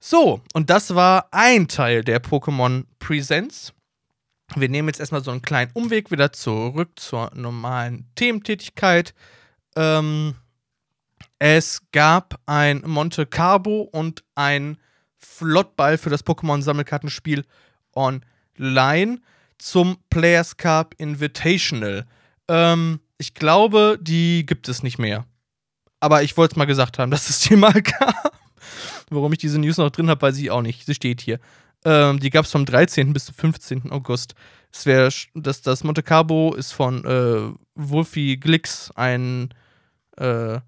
So, 0.00 0.40
und 0.52 0.70
das 0.70 0.94
war 0.94 1.28
ein 1.32 1.68
Teil 1.68 2.04
der 2.04 2.22
Pokémon 2.22 2.84
Presents. 2.98 3.72
Wir 4.54 4.68
nehmen 4.68 4.88
jetzt 4.88 5.00
erstmal 5.00 5.22
so 5.22 5.30
einen 5.30 5.42
kleinen 5.42 5.72
Umweg 5.74 6.10
wieder 6.10 6.32
zurück 6.32 6.90
zur 6.96 7.30
normalen 7.34 8.08
Thementätigkeit. 8.14 9.12
Ähm, 9.76 10.34
es 11.38 11.82
gab 11.92 12.40
ein 12.46 12.82
Monte 12.84 13.26
Carlo 13.26 13.82
und 13.82 14.24
ein 14.34 14.78
Flottball 15.16 15.98
für 15.98 16.10
das 16.10 16.24
Pokémon-Sammelkartenspiel 16.24 17.44
online 17.94 19.20
zum 19.58 19.98
Players 20.10 20.56
Cup 20.56 20.94
Invitational. 20.98 22.06
Ähm, 22.48 23.00
ich 23.18 23.34
glaube, 23.34 23.98
die 24.00 24.46
gibt 24.46 24.68
es 24.68 24.82
nicht 24.82 24.98
mehr. 24.98 25.26
Aber 26.00 26.22
ich 26.22 26.36
wollte 26.36 26.52
es 26.52 26.56
mal 26.56 26.64
gesagt 26.64 26.98
haben, 26.98 27.10
dass 27.12 27.28
es 27.28 27.40
die 27.40 27.56
mal 27.56 27.82
gab. 27.82 28.32
Warum 29.10 29.32
ich 29.32 29.38
diese 29.38 29.58
News 29.58 29.78
noch 29.78 29.90
drin 29.90 30.10
habe, 30.10 30.22
weiß 30.22 30.38
ich 30.38 30.50
auch 30.50 30.62
nicht. 30.62 30.86
Sie 30.86 30.94
steht 30.94 31.20
hier. 31.20 31.38
Ähm, 31.84 32.18
die 32.18 32.30
gab 32.30 32.44
es 32.44 32.50
vom 32.50 32.64
13. 32.64 33.12
bis 33.12 33.26
zum 33.26 33.34
15. 33.34 33.90
August. 33.90 34.34
Es 34.72 34.86
wäre, 34.86 35.08
das, 35.34 35.62
das 35.62 35.84
Monte 35.84 36.02
Carlo 36.02 36.54
ist 36.54 36.72
von 36.72 37.04
äh, 37.04 37.54
Wolfie 37.74 38.38
Glicks, 38.38 38.90
ein 38.94 39.54
äh, 40.16 40.58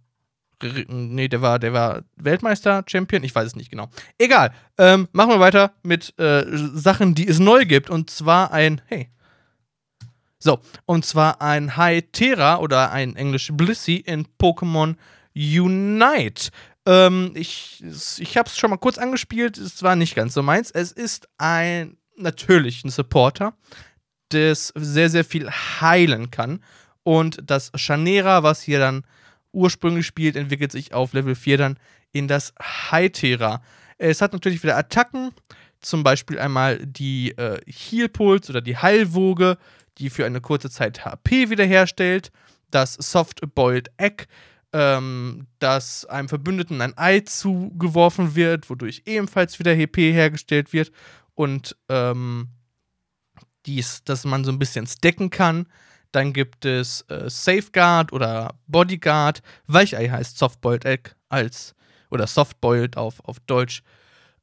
nee, 0.88 1.28
der 1.28 1.42
war, 1.42 1.58
der 1.58 1.72
war 1.72 2.02
Weltmeister, 2.16 2.84
Champion, 2.86 3.24
ich 3.24 3.34
weiß 3.34 3.46
es 3.46 3.56
nicht 3.56 3.70
genau. 3.70 3.88
Egal. 4.18 4.52
Ähm, 4.78 5.08
machen 5.12 5.30
wir 5.30 5.40
weiter 5.40 5.72
mit 5.82 6.18
äh, 6.18 6.44
Sachen, 6.48 7.14
die 7.14 7.28
es 7.28 7.38
neu 7.38 7.64
gibt. 7.64 7.90
Und 7.90 8.10
zwar 8.10 8.52
ein, 8.52 8.80
hey. 8.86 9.10
So, 10.38 10.60
und 10.86 11.04
zwar 11.04 11.42
ein 11.42 11.76
High 11.76 12.02
Terra 12.12 12.58
oder 12.58 12.92
ein 12.92 13.14
Englisch 13.14 13.50
Blissey 13.52 13.96
in 13.96 14.26
Pokémon 14.40 14.96
Unite. 15.34 16.50
Ähm, 16.86 17.32
ich 17.34 17.82
ich 18.18 18.36
habe 18.38 18.48
es 18.48 18.56
schon 18.56 18.70
mal 18.70 18.78
kurz 18.78 18.96
angespielt, 18.96 19.58
es 19.58 19.82
war 19.82 19.96
nicht 19.96 20.14
ganz 20.14 20.32
so 20.32 20.42
meins. 20.42 20.70
Es 20.70 20.92
ist 20.92 21.28
ein 21.36 21.98
natürlich 22.16 22.84
ein 22.84 22.90
Supporter, 22.90 23.54
das 24.30 24.72
sehr, 24.76 25.10
sehr 25.10 25.24
viel 25.24 25.50
heilen 25.50 26.30
kann. 26.30 26.62
Und 27.02 27.38
das 27.44 27.72
Chanera, 27.76 28.42
was 28.42 28.62
hier 28.62 28.78
dann 28.78 29.04
ursprünglich 29.52 30.06
spielt, 30.06 30.36
entwickelt 30.36 30.72
sich 30.72 30.94
auf 30.94 31.12
Level 31.12 31.34
4 31.34 31.58
dann 31.58 31.78
in 32.12 32.28
das 32.28 32.52
Hytera. 32.90 33.62
Es 33.98 34.20
hat 34.20 34.32
natürlich 34.32 34.62
wieder 34.62 34.76
Attacken, 34.76 35.32
zum 35.80 36.02
Beispiel 36.02 36.38
einmal 36.38 36.78
die 36.84 37.32
äh, 37.32 37.60
Heal 37.66 38.08
Pulse 38.08 38.52
oder 38.52 38.60
die 38.60 38.76
Heilwoge, 38.76 39.58
die 39.98 40.10
für 40.10 40.26
eine 40.26 40.40
kurze 40.40 40.70
Zeit 40.70 41.04
HP 41.04 41.50
wiederherstellt. 41.50 42.30
Das 42.70 42.94
Soft 42.94 43.40
Boiled 43.54 43.90
Egg, 43.96 44.26
ähm, 44.72 45.46
dass 45.58 46.04
einem 46.06 46.28
Verbündeten 46.28 46.80
ein 46.80 46.96
Ei 46.96 47.20
zugeworfen 47.20 48.34
wird, 48.36 48.70
wodurch 48.70 49.02
ebenfalls 49.06 49.58
wieder 49.58 49.74
HP 49.76 50.12
hergestellt 50.12 50.72
wird 50.72 50.92
und 51.34 51.76
ähm, 51.88 52.48
dies, 53.66 54.04
dass 54.04 54.24
man 54.24 54.44
so 54.44 54.52
ein 54.52 54.58
bisschen 54.58 54.86
stacken 54.86 55.30
kann. 55.30 55.66
Dann 56.12 56.32
gibt 56.32 56.64
es 56.64 57.02
äh, 57.08 57.28
Safeguard 57.28 58.12
oder 58.12 58.54
Bodyguard. 58.66 59.42
Weichei 59.66 60.08
heißt 60.08 60.38
Softboiled 60.38 60.84
Egg 60.84 61.10
als 61.28 61.74
oder 62.10 62.26
Softboiled 62.26 62.96
auf, 62.96 63.20
auf 63.24 63.38
Deutsch. 63.40 63.82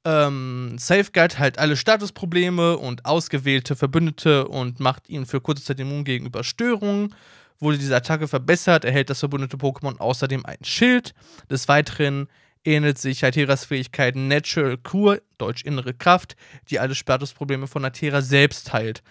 Ähm, 0.06 0.78
Safeguard 0.78 1.38
halt 1.38 1.60
alle 1.60 1.76
Statusprobleme 1.76 2.78
und 2.78 3.06
ausgewählte 3.06 3.76
Verbündete 3.76 4.48
und 4.48 4.80
macht 4.80 5.10
ihnen 5.10 5.26
für 5.26 5.42
kurze 5.42 5.64
Zeit 5.64 5.80
immun 5.80 6.06
gegenüber 6.06 6.44
Störungen. 6.44 7.14
Wurde 7.60 7.78
diese 7.78 7.96
Attacke 7.96 8.28
verbessert, 8.28 8.86
erhält 8.86 9.10
das 9.10 9.20
verbundene 9.20 9.52
Pokémon 9.52 9.98
außerdem 9.98 10.46
ein 10.46 10.64
Schild. 10.64 11.14
Des 11.50 11.68
Weiteren 11.68 12.30
ähnelt 12.64 13.00
sich 13.00 13.24
Hateras 13.24 13.66
Fähigkeit 13.66 14.16
Natural 14.16 14.78
Cure, 14.78 15.22
deutsch 15.38 15.64
innere 15.64 15.94
Kraft, 15.94 16.36
die 16.70 16.80
alle 16.80 16.96
Statusprobleme 16.96 17.68
von 17.68 17.84
Hatera 17.84 18.22
selbst 18.22 18.72
heilt. 18.74 19.02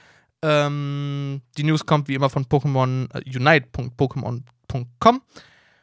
Ähm, 0.46 1.42
die 1.58 1.64
News 1.64 1.86
kommt 1.86 2.06
wie 2.06 2.14
immer 2.14 2.30
von 2.30 2.44
Pokémon 2.44 3.08
äh, 3.12 3.36
Unite.pokémon.com. 3.36 5.22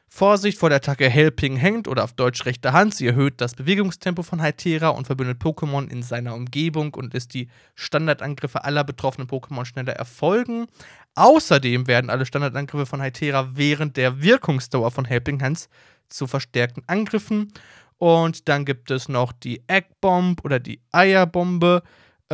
Vorsicht 0.08 0.58
vor 0.58 0.70
der 0.70 0.78
Attacke 0.78 1.10
Helping 1.10 1.58
hängt 1.58 1.88
oder 1.88 2.06
auf 2.06 2.14
Deutsch 2.14 2.46
rechte 2.46 2.72
Hand. 2.72 2.94
Sie 2.94 3.08
erhöht 3.08 3.42
das 3.42 3.56
Bewegungstempo 3.56 4.24
von 4.24 4.42
Hytera 4.42 4.90
und 4.90 5.06
verbindet 5.06 5.42
Pokémon 5.42 5.90
in 5.90 6.02
seiner 6.02 6.34
Umgebung 6.34 6.94
und 6.94 7.14
lässt 7.14 7.34
die 7.34 7.50
Standardangriffe 7.76 8.64
aller 8.64 8.86
betroffenen 8.86 9.28
Pokémon 9.28 9.66
schneller 9.66 9.94
erfolgen. 9.94 10.68
Außerdem 11.16 11.88
werden 11.88 12.10
alle 12.10 12.26
Standardangriffe 12.26 12.86
von 12.86 13.04
Hytera 13.04 13.50
während 13.56 13.98
der 13.98 14.22
Wirkungsdauer 14.22 14.92
von 14.92 15.04
Helping 15.04 15.42
Hands 15.42 15.68
zu 16.08 16.28
verstärkten 16.28 16.84
Angriffen. 16.88 17.52
Und 17.98 18.48
dann 18.48 18.64
gibt 18.64 18.92
es 18.92 19.10
noch 19.10 19.34
die 19.34 19.64
Egg 19.68 19.88
Bomb 20.00 20.46
oder 20.46 20.60
die 20.60 20.80
Eierbombe, 20.92 21.84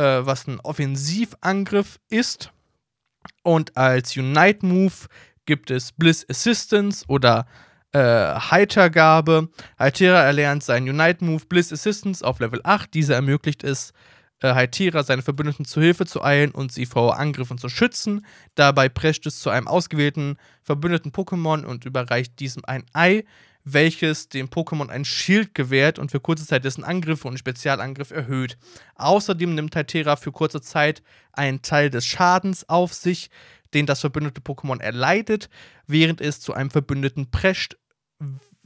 äh, 0.00 0.24
was 0.24 0.46
ein 0.46 0.60
Offensivangriff 0.60 2.00
ist. 2.08 2.52
Und 3.42 3.76
als 3.76 4.16
Unite 4.16 4.64
Move 4.64 4.94
gibt 5.44 5.70
es 5.70 5.92
Bliss 5.92 6.26
Assistance 6.28 7.04
oder 7.06 7.46
äh, 7.92 7.98
Heitergabe. 7.98 9.50
Heitera 9.78 10.22
erlernt 10.22 10.62
seinen 10.62 10.88
Unite 10.88 11.22
Move 11.24 11.44
Bliss 11.46 11.72
Assistance 11.72 12.24
auf 12.24 12.40
Level 12.40 12.60
8. 12.64 12.94
Dieser 12.94 13.16
ermöglicht 13.16 13.62
es, 13.62 13.92
äh, 14.40 14.54
Heitera 14.54 15.02
seine 15.02 15.22
Verbündeten 15.22 15.66
zu 15.66 15.82
Hilfe 15.82 16.06
zu 16.06 16.22
eilen 16.22 16.52
und 16.52 16.72
sie 16.72 16.86
vor 16.86 17.18
Angriffen 17.18 17.58
zu 17.58 17.68
schützen. 17.68 18.24
Dabei 18.54 18.88
prescht 18.88 19.26
es 19.26 19.40
zu 19.40 19.50
einem 19.50 19.68
ausgewählten 19.68 20.38
verbündeten 20.62 21.12
Pokémon 21.12 21.64
und 21.64 21.84
überreicht 21.84 22.40
diesem 22.40 22.64
ein 22.64 22.84
Ei, 22.94 23.24
welches 23.64 24.28
dem 24.28 24.48
Pokémon 24.48 24.88
ein 24.88 25.04
Schild 25.04 25.54
gewährt 25.54 25.98
und 25.98 26.10
für 26.10 26.20
kurze 26.20 26.46
Zeit 26.46 26.64
dessen 26.64 26.84
Angriffe 26.84 27.28
und 27.28 27.38
Spezialangriff 27.38 28.10
erhöht. 28.10 28.56
Außerdem 28.96 29.54
nimmt 29.54 29.76
Heitera 29.76 30.16
für 30.16 30.32
kurze 30.32 30.60
Zeit 30.60 31.02
einen 31.32 31.62
Teil 31.62 31.90
des 31.90 32.06
Schadens 32.06 32.68
auf 32.68 32.94
sich, 32.94 33.30
den 33.74 33.86
das 33.86 34.00
verbündete 34.00 34.40
Pokémon 34.40 34.80
erleidet, 34.80 35.48
während 35.86 36.20
es 36.20 36.40
zu 36.40 36.54
einem 36.54 36.70
Verbündeten 36.70 37.30
prescht, 37.30 37.76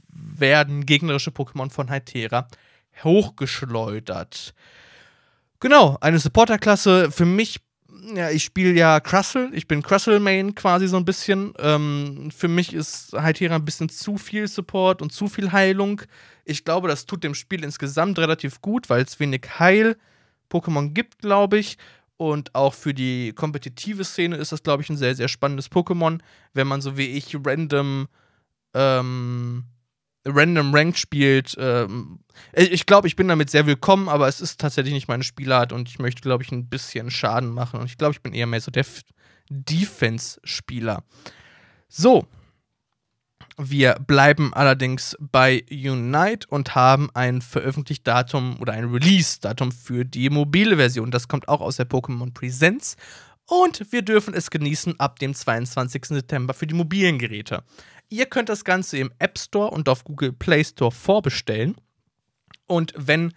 werden 0.07 0.85
gegnerische 0.85 1.31
Pokémon 1.31 1.69
von 1.69 1.91
Hytera 1.91 2.47
hochgeschleudert. 3.03 4.53
Genau, 5.59 5.97
eine 6.01 6.19
Supporter-Klasse. 6.19 7.11
Für 7.11 7.25
mich, 7.25 7.59
ja, 8.13 8.29
ich 8.29 8.43
spiele 8.43 8.73
ja 8.73 8.99
Crustle. 8.99 9.49
Ich 9.53 9.67
bin 9.67 9.81
Crustle-Main 9.81 10.55
quasi 10.55 10.87
so 10.87 10.97
ein 10.97 11.05
bisschen. 11.05 11.53
Ähm, 11.59 12.29
für 12.35 12.47
mich 12.47 12.73
ist 12.73 13.13
Hytera 13.13 13.55
ein 13.55 13.65
bisschen 13.65 13.89
zu 13.89 14.17
viel 14.17 14.47
Support 14.47 15.01
und 15.01 15.11
zu 15.11 15.27
viel 15.27 15.51
Heilung. 15.51 16.01
Ich 16.43 16.63
glaube, 16.63 16.87
das 16.87 17.05
tut 17.05 17.23
dem 17.23 17.33
Spiel 17.33 17.63
insgesamt 17.63 18.19
relativ 18.19 18.61
gut, 18.61 18.89
weil 18.89 19.03
es 19.03 19.19
wenig 19.19 19.41
Heil-Pokémon 19.59 20.89
gibt, 20.89 21.19
glaube 21.19 21.57
ich. 21.57 21.77
Und 22.17 22.55
auch 22.55 22.73
für 22.73 22.93
die 22.93 23.33
kompetitive 23.33 24.03
Szene 24.03 24.37
ist 24.37 24.51
das, 24.51 24.63
glaube 24.63 24.83
ich, 24.83 24.89
ein 24.89 24.97
sehr, 24.97 25.15
sehr 25.15 25.27
spannendes 25.27 25.71
Pokémon, 25.71 26.19
wenn 26.53 26.67
man 26.67 26.81
so 26.81 26.97
wie 26.97 27.07
ich 27.07 27.35
random, 27.43 28.07
ähm, 28.73 29.65
random 30.25 30.73
Ranked 30.73 30.97
spielt. 30.97 31.55
Ähm, 31.59 32.19
ich 32.53 32.85
glaube, 32.85 33.07
ich 33.07 33.15
bin 33.15 33.27
damit 33.27 33.49
sehr 33.49 33.65
willkommen, 33.65 34.09
aber 34.09 34.27
es 34.27 34.41
ist 34.41 34.59
tatsächlich 34.59 34.93
nicht 34.93 35.07
meine 35.07 35.23
Spielart 35.23 35.71
und 35.71 35.89
ich 35.89 35.99
möchte, 35.99 36.21
glaube 36.21 36.43
ich, 36.43 36.51
ein 36.51 36.67
bisschen 36.67 37.11
Schaden 37.11 37.49
machen. 37.49 37.79
Und 37.79 37.85
ich 37.85 37.97
glaube, 37.97 38.13
ich 38.13 38.21
bin 38.21 38.33
eher 38.33 38.47
mehr 38.47 38.61
so 38.61 38.71
der 38.71 38.85
Defense-Spieler. 39.49 41.03
So, 41.87 42.27
wir 43.57 43.95
bleiben 44.05 44.53
allerdings 44.53 45.15
bei 45.19 45.63
Unite 45.71 46.47
und 46.49 46.75
haben 46.75 47.09
ein 47.13 47.41
Veröffentlicht-Datum 47.41 48.57
oder 48.59 48.73
ein 48.73 48.85
Release-Datum 48.91 49.71
für 49.71 50.03
die 50.03 50.29
mobile 50.29 50.75
Version. 50.75 51.11
Das 51.11 51.27
kommt 51.27 51.47
auch 51.47 51.61
aus 51.61 51.77
der 51.77 51.87
Pokémon 51.87 52.33
Presents. 52.33 52.97
Und 53.47 53.91
wir 53.91 54.01
dürfen 54.01 54.33
es 54.33 54.49
genießen 54.49 54.99
ab 54.99 55.19
dem 55.19 55.33
22. 55.33 56.05
September 56.05 56.53
für 56.53 56.67
die 56.67 56.73
mobilen 56.73 57.19
Geräte. 57.19 57.63
Ihr 58.09 58.25
könnt 58.27 58.49
das 58.49 58.63
Ganze 58.63 58.97
im 58.97 59.11
App 59.19 59.37
Store 59.39 59.71
und 59.71 59.89
auf 59.89 60.03
Google 60.03 60.33
Play 60.33 60.63
Store 60.63 60.91
vorbestellen. 60.91 61.75
Und 62.67 62.93
wenn 62.95 63.33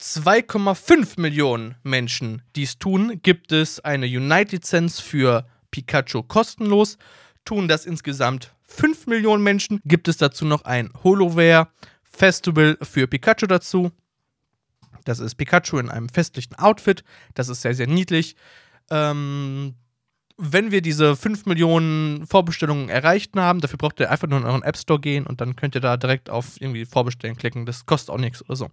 2,5 0.00 1.20
Millionen 1.20 1.76
Menschen 1.82 2.42
dies 2.54 2.78
tun, 2.78 3.20
gibt 3.22 3.52
es 3.52 3.80
eine 3.80 4.06
Unite-Lizenz 4.06 5.00
für 5.00 5.46
Pikachu 5.70 6.22
kostenlos. 6.22 6.98
Tun 7.44 7.68
das 7.68 7.86
insgesamt 7.86 8.54
5 8.62 9.06
Millionen 9.06 9.42
Menschen 9.42 9.80
gibt 9.84 10.08
es 10.08 10.16
dazu 10.16 10.44
noch 10.44 10.64
ein 10.64 10.90
Holoware 11.02 11.68
Festival 12.02 12.76
für 12.82 13.06
Pikachu 13.06 13.46
dazu. 13.46 13.92
Das 15.04 15.20
ist 15.20 15.36
Pikachu 15.36 15.78
in 15.78 15.88
einem 15.88 16.08
festlichen 16.08 16.56
Outfit. 16.56 17.04
Das 17.34 17.48
ist 17.48 17.62
sehr, 17.62 17.74
sehr 17.74 17.86
niedlich. 17.86 18.36
Ähm, 18.90 19.74
wenn 20.38 20.70
wir 20.70 20.82
diese 20.82 21.16
5 21.16 21.46
Millionen 21.46 22.26
Vorbestellungen 22.26 22.88
erreicht 22.88 23.34
haben, 23.36 23.60
dafür 23.60 23.78
braucht 23.78 24.00
ihr 24.00 24.10
einfach 24.10 24.28
nur 24.28 24.38
in 24.38 24.44
euren 24.44 24.62
App 24.62 24.76
Store 24.76 25.00
gehen 25.00 25.26
und 25.26 25.40
dann 25.40 25.56
könnt 25.56 25.74
ihr 25.74 25.80
da 25.80 25.96
direkt 25.96 26.28
auf 26.28 26.60
irgendwie 26.60 26.84
Vorbestellen 26.84 27.36
klicken. 27.36 27.64
Das 27.64 27.86
kostet 27.86 28.10
auch 28.10 28.18
nichts 28.18 28.42
oder 28.42 28.56
so. 28.56 28.70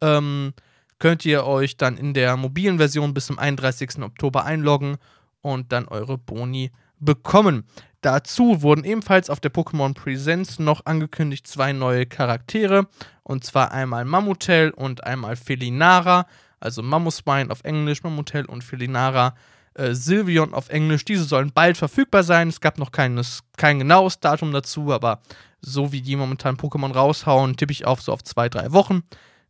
Ähm, 0.00 0.52
könnt 0.98 1.24
ihr 1.24 1.44
euch 1.44 1.76
dann 1.76 1.96
in 1.96 2.14
der 2.14 2.36
mobilen 2.36 2.78
Version 2.78 3.14
bis 3.14 3.26
zum 3.26 3.38
31. 3.38 4.00
Oktober 4.02 4.44
einloggen 4.44 4.96
und 5.40 5.72
dann 5.72 5.88
eure 5.88 6.18
Boni 6.18 6.70
bekommen. 7.00 7.64
Dazu 8.02 8.62
wurden 8.62 8.84
ebenfalls 8.84 9.30
auf 9.30 9.40
der 9.40 9.52
Pokémon 9.52 9.94
Presents 9.94 10.58
noch 10.58 10.86
angekündigt 10.86 11.46
zwei 11.46 11.72
neue 11.72 12.06
Charaktere. 12.06 12.86
Und 13.22 13.44
zwar 13.44 13.72
einmal 13.72 14.04
Mammutel 14.04 14.70
und 14.70 15.04
einmal 15.04 15.36
Felinara. 15.36 16.26
Also 16.60 16.82
Mammusbein 16.82 17.50
auf 17.50 17.64
Englisch, 17.64 18.02
Mammutel 18.02 18.44
und 18.44 18.62
Felinara. 18.62 19.34
Äh, 19.74 19.94
Sylveon 19.94 20.54
auf 20.54 20.68
Englisch. 20.68 21.04
Diese 21.04 21.24
sollen 21.24 21.52
bald 21.52 21.76
verfügbar 21.76 22.22
sein. 22.22 22.48
Es 22.48 22.60
gab 22.60 22.78
noch 22.78 22.92
keines, 22.92 23.40
kein 23.56 23.78
genaues 23.78 24.20
Datum 24.20 24.52
dazu, 24.52 24.92
aber 24.92 25.20
so 25.60 25.92
wie 25.92 26.02
die 26.02 26.16
momentan 26.16 26.56
Pokémon 26.56 26.92
raushauen, 26.92 27.56
tippe 27.56 27.72
ich 27.72 27.86
auf 27.86 28.02
so 28.02 28.12
auf 28.12 28.22
zwei, 28.22 28.48
drei 28.48 28.72
Wochen. 28.72 29.02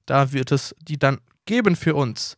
Da 0.06 0.32
wird 0.32 0.52
es 0.52 0.74
die 0.80 0.98
dann 0.98 1.18
geben 1.46 1.76
für 1.76 1.94
uns. 1.94 2.36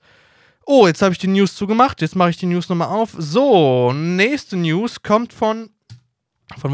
Oh, 0.66 0.86
jetzt 0.86 1.02
habe 1.02 1.12
ich 1.12 1.18
die 1.18 1.26
News 1.26 1.54
zugemacht. 1.56 2.00
Jetzt 2.00 2.16
mache 2.16 2.30
ich 2.30 2.38
die 2.38 2.46
News 2.46 2.68
nochmal 2.68 2.88
auf. 2.88 3.14
So, 3.18 3.92
nächste 3.92 4.56
News 4.56 5.02
kommt 5.02 5.32
von 5.32 5.70
von 6.58 6.72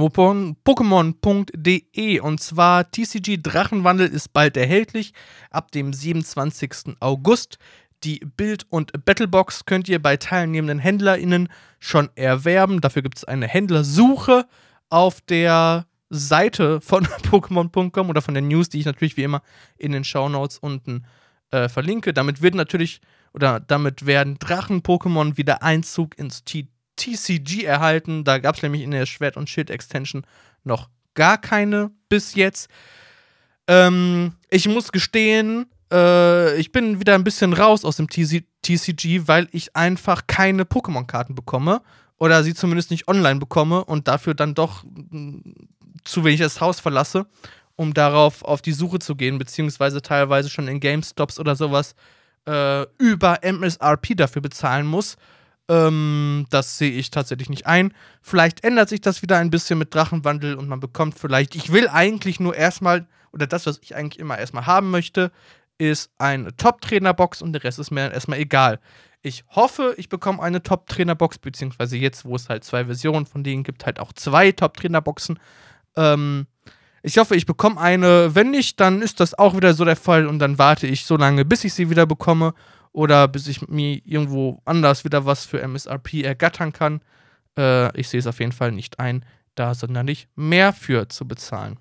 Pokémon.de 0.64 2.20
und 2.20 2.40
zwar 2.40 2.90
TCG 2.90 3.38
Drachenwandel 3.40 4.08
ist 4.08 4.32
bald 4.32 4.56
erhältlich 4.56 5.12
ab 5.50 5.70
dem 5.70 5.92
27. 5.92 6.96
August. 7.00 7.58
Die 8.04 8.20
Bild- 8.20 8.66
und 8.70 9.04
Battlebox 9.04 9.66
könnt 9.66 9.88
ihr 9.88 10.00
bei 10.00 10.16
teilnehmenden 10.16 10.78
HändlerInnen 10.78 11.48
schon 11.78 12.08
erwerben. 12.14 12.80
Dafür 12.80 13.02
gibt 13.02 13.18
es 13.18 13.24
eine 13.24 13.46
Händlersuche 13.46 14.46
auf 14.88 15.20
der 15.20 15.86
Seite 16.08 16.80
von 16.80 17.04
Pokémon.com 17.30 18.08
oder 18.08 18.22
von 18.22 18.34
der 18.34 18.42
News, 18.42 18.68
die 18.68 18.80
ich 18.80 18.86
natürlich 18.86 19.16
wie 19.16 19.22
immer 19.22 19.42
in 19.76 19.92
den 19.92 20.04
Shownotes 20.04 20.58
unten 20.58 21.04
äh, 21.50 21.68
verlinke. 21.68 22.12
Damit 22.12 22.42
wird 22.42 22.54
natürlich 22.54 23.00
oder 23.32 23.60
damit 23.60 24.06
werden 24.06 24.38
Drachen-Pokémon 24.38 25.36
wieder 25.36 25.62
Einzug 25.62 26.18
ins 26.18 26.44
T 26.44 26.68
TCG 26.96 27.64
erhalten. 27.64 28.24
Da 28.24 28.38
gab 28.38 28.56
es 28.56 28.62
nämlich 28.62 28.82
in 28.82 28.90
der 28.90 29.06
Schwert- 29.06 29.38
und 29.38 29.48
Schild-Extension 29.48 30.26
noch 30.64 30.90
gar 31.14 31.38
keine 31.38 31.90
bis 32.10 32.34
jetzt. 32.34 32.68
Ähm, 33.66 34.34
ich 34.50 34.68
muss 34.68 34.92
gestehen, 34.92 35.66
äh, 35.92 36.56
ich 36.56 36.72
bin 36.72 37.00
wieder 37.00 37.14
ein 37.14 37.24
bisschen 37.24 37.52
raus 37.52 37.84
aus 37.84 37.96
dem 37.96 38.08
TC 38.08 38.44
TCG, 38.62 39.26
weil 39.26 39.48
ich 39.52 39.74
einfach 39.74 40.26
keine 40.26 40.64
Pokémon-Karten 40.64 41.34
bekomme. 41.34 41.82
Oder 42.18 42.44
sie 42.44 42.52
zumindest 42.52 42.90
nicht 42.90 43.08
online 43.08 43.40
bekomme 43.40 43.82
und 43.82 44.06
dafür 44.06 44.34
dann 44.34 44.54
doch 44.54 44.84
mm, 44.84 45.38
zu 46.04 46.22
wenig 46.24 46.40
das 46.40 46.60
Haus 46.60 46.78
verlasse, 46.78 47.26
um 47.76 47.94
darauf 47.94 48.42
auf 48.44 48.60
die 48.60 48.72
Suche 48.72 48.98
zu 48.98 49.16
gehen, 49.16 49.38
beziehungsweise 49.38 50.02
teilweise 50.02 50.50
schon 50.50 50.68
in 50.68 50.80
GameStops 50.80 51.40
oder 51.40 51.56
sowas 51.56 51.94
äh, 52.46 52.84
über 52.98 53.42
MSRP 53.42 54.16
dafür 54.16 54.42
bezahlen 54.42 54.86
muss. 54.86 55.16
Ähm, 55.70 56.46
das 56.50 56.76
sehe 56.76 56.90
ich 56.90 57.10
tatsächlich 57.10 57.48
nicht 57.48 57.66
ein. 57.66 57.94
Vielleicht 58.20 58.64
ändert 58.64 58.90
sich 58.90 59.00
das 59.00 59.22
wieder 59.22 59.38
ein 59.38 59.50
bisschen 59.50 59.78
mit 59.78 59.94
Drachenwandel 59.94 60.56
und 60.56 60.68
man 60.68 60.80
bekommt 60.80 61.18
vielleicht. 61.18 61.54
Ich 61.54 61.72
will 61.72 61.88
eigentlich 61.88 62.38
nur 62.38 62.54
erstmal, 62.54 63.06
oder 63.32 63.46
das, 63.46 63.64
was 63.64 63.78
ich 63.82 63.94
eigentlich 63.94 64.18
immer 64.18 64.36
erstmal 64.36 64.66
haben 64.66 64.90
möchte, 64.90 65.30
ist 65.80 66.10
eine 66.18 66.54
Top-Trainer-Box 66.56 67.40
und 67.42 67.52
der 67.54 67.64
Rest 67.64 67.78
ist 67.78 67.90
mir 67.90 68.02
dann 68.02 68.12
erstmal 68.12 68.38
egal. 68.38 68.78
Ich 69.22 69.44
hoffe, 69.48 69.94
ich 69.96 70.08
bekomme 70.08 70.42
eine 70.42 70.62
Top-Trainer-Box, 70.62 71.38
beziehungsweise 71.38 71.96
jetzt, 71.96 72.24
wo 72.24 72.36
es 72.36 72.48
halt 72.48 72.64
zwei 72.64 72.84
Versionen 72.84 73.26
von 73.26 73.42
denen 73.42 73.64
gibt, 73.64 73.86
halt 73.86 73.98
auch 73.98 74.12
zwei 74.12 74.52
Top-Trainer-Boxen. 74.52 75.38
Ähm, 75.96 76.46
ich 77.02 77.16
hoffe, 77.16 77.34
ich 77.34 77.46
bekomme 77.46 77.80
eine. 77.80 78.34
Wenn 78.34 78.50
nicht, 78.50 78.78
dann 78.78 79.00
ist 79.00 79.20
das 79.20 79.38
auch 79.38 79.56
wieder 79.56 79.72
so 79.72 79.84
der 79.84 79.96
Fall 79.96 80.26
und 80.26 80.38
dann 80.38 80.58
warte 80.58 80.86
ich 80.86 81.06
so 81.06 81.16
lange, 81.16 81.44
bis 81.46 81.64
ich 81.64 81.72
sie 81.72 81.88
wieder 81.88 82.04
bekomme 82.06 82.52
oder 82.92 83.26
bis 83.26 83.46
ich 83.46 83.66
mir 83.68 84.00
irgendwo 84.04 84.60
anders 84.66 85.04
wieder 85.04 85.24
was 85.24 85.46
für 85.46 85.60
MSRP 85.66 86.22
ergattern 86.22 86.72
kann. 86.72 87.00
Äh, 87.56 87.98
ich 87.98 88.08
sehe 88.08 88.20
es 88.20 88.26
auf 88.26 88.38
jeden 88.38 88.52
Fall 88.52 88.72
nicht 88.72 88.98
ein, 88.98 89.24
da 89.54 89.74
sonderlich 89.74 90.28
mehr 90.34 90.72
für 90.74 91.08
zu 91.08 91.26
bezahlen. 91.26 91.78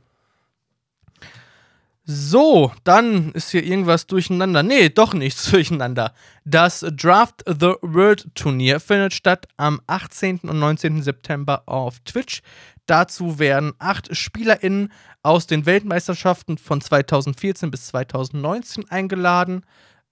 So, 2.12 2.72
dann 2.86 3.34
ist 3.34 3.52
hier 3.52 3.63
irgendwas 3.63 4.08
durcheinander. 4.08 4.63
Nee, 4.63 4.89
doch 4.89 5.13
nichts 5.13 5.48
durcheinander. 5.52 6.15
Das 6.43 6.84
Draft 6.93 7.43
the 7.45 7.76
World 7.84 8.34
Turnier 8.34 8.80
findet 8.80 9.13
statt 9.13 9.48
am 9.58 9.80
18. 9.86 10.39
und 10.39 10.58
19. 10.58 11.04
September 11.04 11.62
auf 11.67 12.00
Twitch. 12.00 12.41
Dazu 12.88 13.38
werden 13.38 13.74
acht 13.78 14.10
SpielerInnen 14.17 14.91
aus 15.22 15.45
den 15.45 15.67
Weltmeisterschaften 15.67 16.58
von 16.58 16.82
2014 16.82 17.69
bis 17.69 17.86
2019 17.89 18.89
eingeladen. 18.89 19.63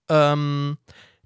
Ähm, 0.07 0.77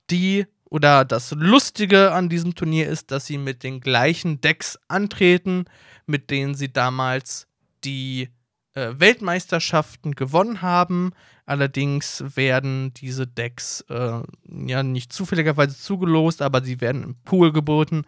die 0.10 0.46
oder 0.70 1.04
das 1.04 1.32
Lustige 1.32 2.14
an 2.14 2.30
diesem 2.30 2.56
Turnier 2.56 2.88
ist, 2.88 3.12
dass 3.12 3.26
sie 3.26 3.38
mit 3.38 3.64
den 3.64 3.82
gleichen 3.82 4.40
Decks 4.40 4.80
antreten, 4.88 5.66
mit 6.06 6.30
denen 6.30 6.56
sie 6.56 6.72
damals 6.72 7.48
die 7.84 8.30
äh, 8.74 8.94
Weltmeisterschaften 8.98 10.14
gewonnen 10.16 10.62
haben. 10.62 11.12
Allerdings 11.46 12.24
werden 12.36 12.94
diese 12.94 13.28
Decks 13.28 13.82
äh, 13.90 14.22
ja 14.50 14.84
nicht 14.84 15.12
zufälligerweise 15.12 15.78
zugelost, 15.78 16.42
aber 16.42 16.64
sie 16.64 16.82
werden 16.82 17.04
im 17.04 17.16
Pool 17.24 17.52
geboten 17.52 18.04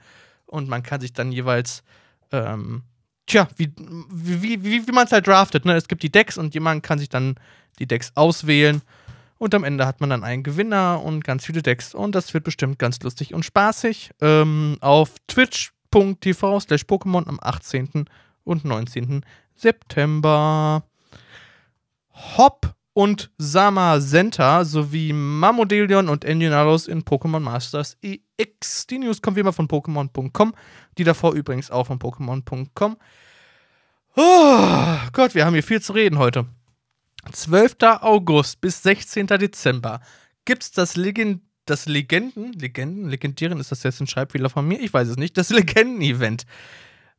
und 0.46 0.70
man 0.70 0.84
kann 0.84 1.02
sich 1.02 1.14
dann 1.14 1.32
jeweils 1.32 1.84
ähm, 2.32 2.84
tja, 3.26 3.48
wie, 3.58 3.72
wie, 4.12 4.64
wie, 4.64 4.88
wie 4.88 4.92
man 4.92 5.06
es 5.06 5.12
halt 5.12 5.28
draftet. 5.28 5.66
Ne? 5.66 5.76
Es 5.76 5.88
gibt 5.88 6.04
die 6.04 6.12
Decks 6.12 6.38
und 6.38 6.54
jemand 6.54 6.84
kann 6.84 7.00
sich 7.00 7.10
dann 7.10 7.36
die 7.80 7.88
Decks 7.88 8.12
auswählen. 8.16 8.82
Und 9.38 9.54
am 9.56 9.64
Ende 9.64 9.86
hat 9.86 10.00
man 10.00 10.10
dann 10.10 10.24
einen 10.24 10.44
Gewinner 10.44 11.02
und 11.04 11.24
ganz 11.24 11.46
viele 11.46 11.62
Decks. 11.62 11.94
Und 11.94 12.16
das 12.16 12.34
wird 12.34 12.44
bestimmt 12.44 12.80
ganz 12.80 13.02
lustig 13.02 13.34
und 13.34 13.44
spaßig. 13.44 14.12
Ähm, 14.22 14.78
auf 14.80 15.16
twitch.tv 15.28 16.60
slash 16.60 16.84
Pokémon 16.84 17.28
am 17.28 17.40
18. 17.42 18.06
und 18.44 18.64
19. 18.64 19.26
September. 19.56 20.84
Hop 22.38 22.76
und 22.94 23.32
Samazenta 23.38 24.66
sowie 24.66 25.14
Mamodelion 25.14 26.10
und 26.10 26.26
Endinalos 26.26 26.88
in 26.88 27.04
Pokémon 27.04 27.40
Masters 27.40 27.98
EX. 28.02 28.88
Die 28.88 29.00
News 29.00 29.22
kommt 29.22 29.36
wie 29.36 29.42
immer 29.42 29.54
von 29.54 29.68
Pokémon.com, 29.68 30.54
die 30.98 31.04
davor 31.04 31.34
übrigens 31.34 31.72
auch 31.72 31.88
von 31.88 32.00
Pokémon.com. 32.00 32.98
Oh 34.16 34.98
Gott, 35.12 35.34
wir 35.34 35.46
haben 35.46 35.54
hier 35.54 35.64
viel 35.64 35.82
zu 35.82 35.94
reden 35.94 36.20
heute. 36.20 36.46
12. 37.32 37.78
August 38.02 38.62
bis 38.62 38.84
16. 38.84 39.28
Dezember 39.28 40.02
gibt 40.46 40.64
es 40.64 40.72
das, 40.72 40.96
Legend 40.96 41.42
das 41.66 41.86
Legenden, 41.86 42.54
Legenden, 42.54 43.10
Legendieren, 43.10 43.60
ist 43.60 43.72
das 43.72 43.84
jetzt 43.84 44.02
ein 44.02 44.08
Schreibfehler 44.08 44.50
von 44.50 44.68
mir? 44.68 44.80
Ich 44.80 44.94
weiß 44.94 45.08
es 45.08 45.18
nicht. 45.18 45.38
Das 45.38 45.50
Legenden-Event. 45.50 46.46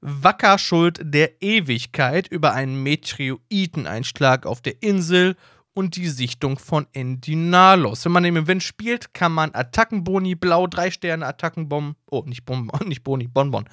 Wackerschuld 0.06 1.00
der 1.02 1.40
Ewigkeit 1.42 2.28
über 2.28 2.52
einen 2.52 2.82
Meteoriteneinschlag 2.82 4.44
auf 4.44 4.60
der 4.60 4.82
Insel 4.82 5.34
und 5.72 5.96
die 5.96 6.08
Sichtung 6.08 6.58
von 6.58 6.86
Endinalos. 6.92 8.04
Wenn 8.04 8.12
man 8.12 8.24
im 8.26 8.36
Event 8.36 8.62
spielt, 8.62 9.14
kann 9.14 9.32
man 9.32 9.54
Attackenboni 9.54 10.34
blau 10.34 10.66
3 10.66 10.90
Sterne, 10.90 11.26
Attackenbomben, 11.26 11.96
oh, 12.10 12.22
nicht 12.26 12.44
Bonbon, 12.44 12.78
nicht 12.88 13.02
Boni, 13.02 13.28
Bonbon. 13.28 13.64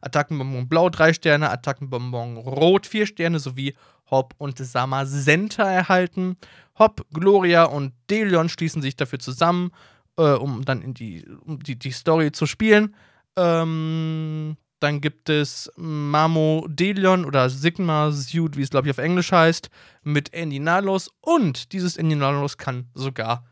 Attackenbonbon 0.00 0.68
blau 0.68 0.90
3 0.90 1.12
Sterne, 1.12 1.50
Attackenbonbon 1.50 2.36
rot 2.36 2.86
4 2.86 3.06
Sterne 3.06 3.38
sowie 3.38 3.74
Hop 4.10 4.34
und 4.38 4.58
Samazenta 4.58 5.70
erhalten. 5.70 6.36
Hop, 6.80 7.06
Gloria 7.12 7.64
und 7.64 7.92
Delion 8.10 8.48
schließen 8.48 8.82
sich 8.82 8.96
dafür 8.96 9.20
zusammen, 9.20 9.70
äh, 10.18 10.32
um 10.32 10.64
dann 10.64 10.82
in 10.82 10.94
die, 10.94 11.24
um 11.44 11.62
die, 11.62 11.78
die 11.78 11.92
Story 11.92 12.32
zu 12.32 12.46
spielen. 12.46 12.96
Ähm, 13.36 14.56
dann 14.80 15.00
gibt 15.00 15.28
es 15.30 15.70
Mamo 15.76 16.66
Delion 16.68 17.24
oder 17.24 17.48
Sigma 17.48 18.10
Suit, 18.12 18.56
wie 18.56 18.62
es 18.62 18.70
glaube 18.70 18.88
ich 18.88 18.90
auf 18.90 18.98
Englisch 18.98 19.32
heißt, 19.32 19.70
mit 20.02 20.34
Endinalos. 20.34 21.10
Und 21.20 21.72
dieses 21.72 21.96
Endinalos 21.96 22.58
kann 22.58 22.88
sogar 22.94 23.44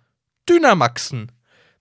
Dynamaxen. 0.48 1.32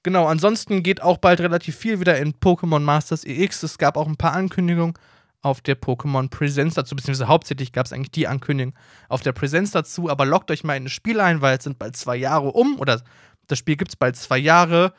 Genau, 0.03 0.27
ansonsten 0.27 0.84
geht 0.84 1.01
auch 1.01 1.17
bald 1.17 1.39
relativ 1.39 1.75
viel 1.75 1.99
wieder 1.99 2.17
in 2.17 2.34
Pokémon 2.34 2.79
Masters 2.79 3.23
EX. 3.23 3.63
Es 3.63 3.77
gab 3.77 3.97
auch 3.97 4.08
ein 4.08 4.17
paar 4.17 4.34
Ankündigungen 4.34 4.93
auf 5.41 5.62
der 5.62 5.79
Pokémon 5.79 6.29
Presents 6.29 6.75
dazu, 6.75 6.95
beziehungsweise 6.95 7.27
hauptsächlich 7.27 7.73
gab 7.73 7.86
es 7.86 7.93
eigentlich 7.93 8.12
die 8.12 8.27
Ankündigung 8.27 8.73
auf 9.10 9.21
der 9.21 9.34
Präsenz 9.34 9.71
dazu, 9.71 10.10
aber 10.10 10.25
lockt 10.25 10.51
euch 10.51 10.63
mal 10.63 10.77
in 10.77 10.86
das 10.86 10.93
Spiel 10.93 11.19
ein, 11.19 11.41
weil 11.41 11.58
es 11.58 11.65
sind 11.65 11.79
bald 11.79 11.97
zwei 11.97 12.15
Jahre 12.15 12.51
um, 12.53 12.79
oder 12.79 13.01
das 13.47 13.60
Spiel 13.60 13.75
gibt 13.75 13.91
es 13.91 13.95
bald 13.97 14.15
zwei 14.15 14.38
Jahre 14.38 14.93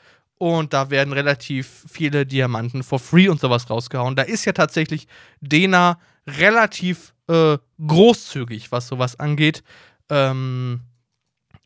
und 0.44 0.74
da 0.74 0.90
werden 0.90 1.14
relativ 1.14 1.86
viele 1.90 2.26
Diamanten 2.26 2.82
for 2.82 2.98
free 2.98 3.28
und 3.28 3.40
sowas 3.40 3.70
rausgehauen. 3.70 4.14
Da 4.14 4.24
ist 4.24 4.44
ja 4.44 4.52
tatsächlich 4.52 5.08
Dena 5.40 5.98
relativ 6.26 7.14
äh, 7.28 7.56
großzügig, 7.86 8.70
was 8.70 8.88
sowas 8.88 9.18
angeht. 9.18 9.62
Ähm, 10.10 10.82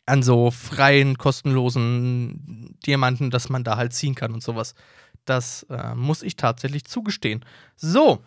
an 0.06 0.22
so 0.22 0.52
freien, 0.52 1.18
kostenlosen 1.18 2.76
Diamanten, 2.86 3.30
dass 3.30 3.48
man 3.48 3.64
da 3.64 3.76
halt 3.76 3.94
ziehen 3.94 4.14
kann 4.14 4.32
und 4.32 4.44
sowas. 4.44 4.76
Das 5.24 5.64
äh, 5.64 5.96
muss 5.96 6.22
ich 6.22 6.36
tatsächlich 6.36 6.84
zugestehen. 6.84 7.44
So, 7.74 8.22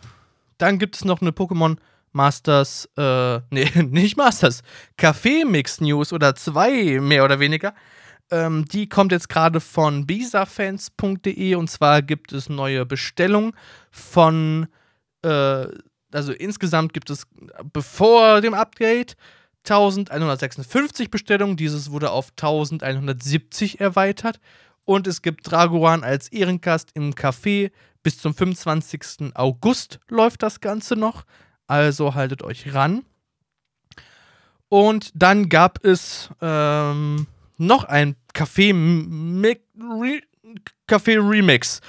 dann 0.57 0.79
gibt 0.79 0.97
es 0.97 1.05
noch 1.05 1.21
eine 1.21 1.31
Pokémon 1.31 1.77
Masters, 2.11 2.89
äh, 2.97 3.39
nee, 3.51 3.71
nicht 3.83 4.17
Masters, 4.17 4.63
Kaffee-Mix 4.97 5.79
News 5.79 6.11
oder 6.11 6.35
zwei 6.35 6.99
mehr 6.99 7.23
oder 7.23 7.39
weniger. 7.39 7.73
Ähm, 8.31 8.65
die 8.65 8.87
kommt 8.87 9.11
jetzt 9.11 9.29
gerade 9.29 9.59
von 9.59 10.07
bisafans.de 10.07 11.55
und 11.55 11.69
zwar 11.69 12.01
gibt 12.01 12.31
es 12.31 12.49
neue 12.49 12.85
Bestellungen 12.85 13.53
von, 13.91 14.67
äh, 15.21 15.67
also 16.11 16.31
insgesamt 16.31 16.93
gibt 16.93 17.09
es 17.09 17.27
bevor 17.73 18.41
dem 18.41 18.53
Update 18.53 19.17
1156 19.63 21.11
Bestellungen. 21.11 21.57
Dieses 21.57 21.91
wurde 21.91 22.11
auf 22.11 22.29
1170 22.31 23.79
erweitert. 23.79 24.39
Und 24.85 25.07
es 25.07 25.21
gibt 25.21 25.49
Dragoran 25.49 26.03
als 26.03 26.29
Ehrengast 26.29 26.89
im 26.93 27.13
Café. 27.13 27.71
Bis 28.03 28.17
zum 28.17 28.33
25. 28.33 29.35
August 29.35 29.99
läuft 30.09 30.41
das 30.41 30.59
Ganze 30.59 30.95
noch. 30.95 31.23
Also 31.67 32.15
haltet 32.15 32.41
euch 32.43 32.73
ran. 32.73 33.03
Und 34.69 35.11
dann 35.13 35.49
gab 35.49 35.83
es 35.85 36.29
ähm, 36.41 37.27
noch 37.61 37.83
ein 37.85 38.15
Café, 38.33 38.73
Re 39.79 40.21
Café 40.87 41.17
Remix. 41.17 41.79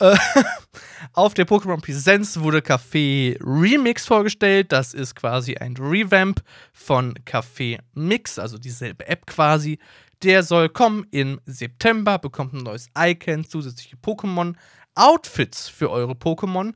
Äh, 0.00 0.16
auf 1.12 1.34
der 1.34 1.46
Pokémon 1.46 1.80
Presents 1.80 2.40
wurde 2.40 2.58
Café 2.58 3.36
Remix 3.40 4.06
vorgestellt. 4.06 4.72
Das 4.72 4.94
ist 4.94 5.14
quasi 5.14 5.56
ein 5.56 5.76
Revamp 5.76 6.42
von 6.72 7.14
Café 7.26 7.78
Mix, 7.94 8.38
also 8.38 8.58
dieselbe 8.58 9.06
App 9.06 9.26
quasi. 9.26 9.78
Der 10.22 10.42
soll 10.42 10.68
kommen 10.68 11.06
im 11.10 11.40
September, 11.44 12.18
bekommt 12.18 12.54
ein 12.54 12.64
neues 12.64 12.88
Icon, 12.98 13.44
zusätzliche 13.44 13.96
Pokémon, 13.96 14.54
Outfits 14.94 15.68
für 15.68 15.90
eure 15.90 16.14
Pokémon. 16.14 16.72